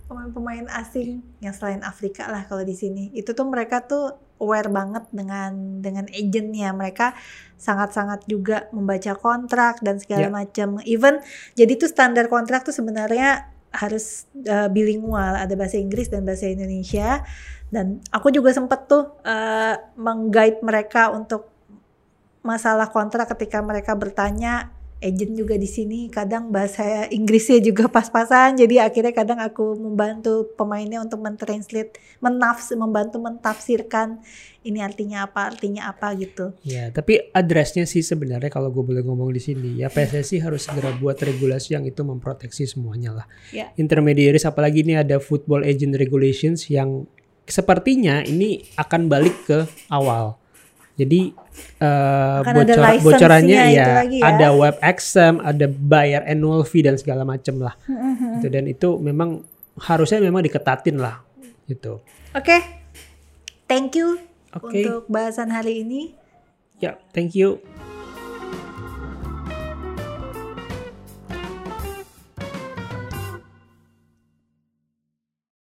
Pemain-pemain 0.07 0.69
asing 0.71 1.19
yang 1.43 1.51
selain 1.51 1.83
Afrika 1.83 2.29
lah 2.31 2.47
kalau 2.47 2.63
di 2.63 2.77
sini 2.77 3.11
itu 3.11 3.33
tuh 3.35 3.43
mereka 3.43 3.83
tuh 3.83 4.15
aware 4.39 4.69
banget 4.69 5.03
dengan 5.11 5.81
dengan 5.81 6.05
agentnya 6.07 6.71
mereka 6.71 7.17
sangat-sangat 7.57 8.23
juga 8.29 8.69
membaca 8.71 9.17
kontrak 9.17 9.81
dan 9.81 9.97
segala 9.97 10.29
yeah. 10.29 10.33
macam 10.33 10.69
even 10.85 11.19
jadi 11.57 11.73
tuh 11.75 11.89
standar 11.89 12.29
kontrak 12.29 12.63
tuh 12.63 12.71
sebenarnya 12.71 13.56
harus 13.71 14.27
uh, 14.47 14.67
bilingual. 14.71 15.35
Ada 15.37 15.53
bahasa 15.57 15.77
Inggris 15.79 16.07
dan 16.07 16.23
bahasa 16.23 16.47
Indonesia. 16.47 17.23
Dan 17.67 17.99
aku 18.15 18.31
juga 18.31 18.55
sempet 18.55 18.87
tuh 18.87 19.11
uh, 19.27 19.75
mengguide 19.99 20.63
mereka 20.63 21.11
untuk 21.11 21.51
masalah 22.47 22.87
kontrak 22.87 23.27
ketika 23.35 23.59
mereka 23.59 23.91
bertanya 23.91 24.71
agent 24.97 25.37
juga 25.37 25.55
di 25.55 25.69
sini. 25.69 26.09
Kadang 26.09 26.49
bahasa 26.49 27.05
Inggrisnya 27.09 27.61
juga 27.61 27.85
pas-pasan 27.91 28.57
jadi 28.57 28.89
akhirnya 28.89 29.13
kadang 29.13 29.39
aku 29.41 29.77
membantu 29.77 30.49
pemainnya 30.57 31.01
untuk 31.01 31.21
mentranslate 31.21 31.97
menafs 32.17 32.73
membantu 32.73 33.21
mentafsirkan 33.21 34.21
ini 34.65 34.83
artinya 34.83 35.23
apa 35.29 35.53
artinya 35.53 35.87
apa 35.87 36.11
gitu. 36.17 36.51
Ya 36.65 36.89
tapi 36.89 37.29
addressnya 37.31 37.85
sih 37.85 38.01
sebenarnya 38.01 38.49
kalau 38.49 38.73
gue 38.73 38.83
boleh 38.83 39.03
ngomong 39.05 39.31
di 39.31 39.41
sini 39.41 39.81
ya 39.81 39.87
PSSI 39.87 40.41
harus 40.43 40.65
segera 40.65 40.91
buat 40.97 41.15
regulasi 41.19 41.77
yang 41.77 41.85
itu 41.85 42.01
memproteksi 42.01 42.65
semuanya 42.65 43.23
lah. 43.23 43.25
Ya. 43.53 43.71
intermediaries 43.79 44.43
apalagi 44.43 44.83
ini 44.83 44.99
ada 44.99 45.21
football 45.21 45.63
agent 45.63 45.95
regulations 45.95 46.67
yang 46.67 47.07
sepertinya 47.47 48.25
ini 48.27 48.67
akan 48.75 49.07
balik 49.07 49.35
ke 49.47 49.59
awal 49.87 50.35
jadi 50.97 51.29
uh, 51.77 52.41
bocor, 52.41 52.73
ada 52.73 52.97
bocorannya 53.05 53.59
ya, 53.69 54.01
ya 54.01 54.25
ada 54.25 54.47
web 54.57 54.81
exam, 54.81 55.37
ada 55.45 55.69
bayar 55.69 56.25
annual 56.25 56.65
fee 56.65 56.81
dan 56.81 56.97
segala 56.97 57.21
macam 57.21 57.61
lah. 57.61 57.77
Mm-hmm. 57.85 58.33
Gitu 58.41 58.47
dan 58.49 58.63
itu 58.65 58.89
memang 58.97 59.45
harusnya 59.77 60.17
memang 60.17 60.41
diketatin 60.41 60.97
lah 60.97 61.21
gitu. 61.69 62.01
Oke. 62.33 62.41
Okay. 62.41 62.61
Thank 63.69 63.99
you 63.99 64.17
okay. 64.55 64.89
untuk 64.89 65.05
bahasan 65.05 65.53
hari 65.53 65.85
ini. 65.85 66.17
Ya, 66.81 66.93
yeah, 66.93 66.95
thank 67.13 67.37
you. 67.37 67.61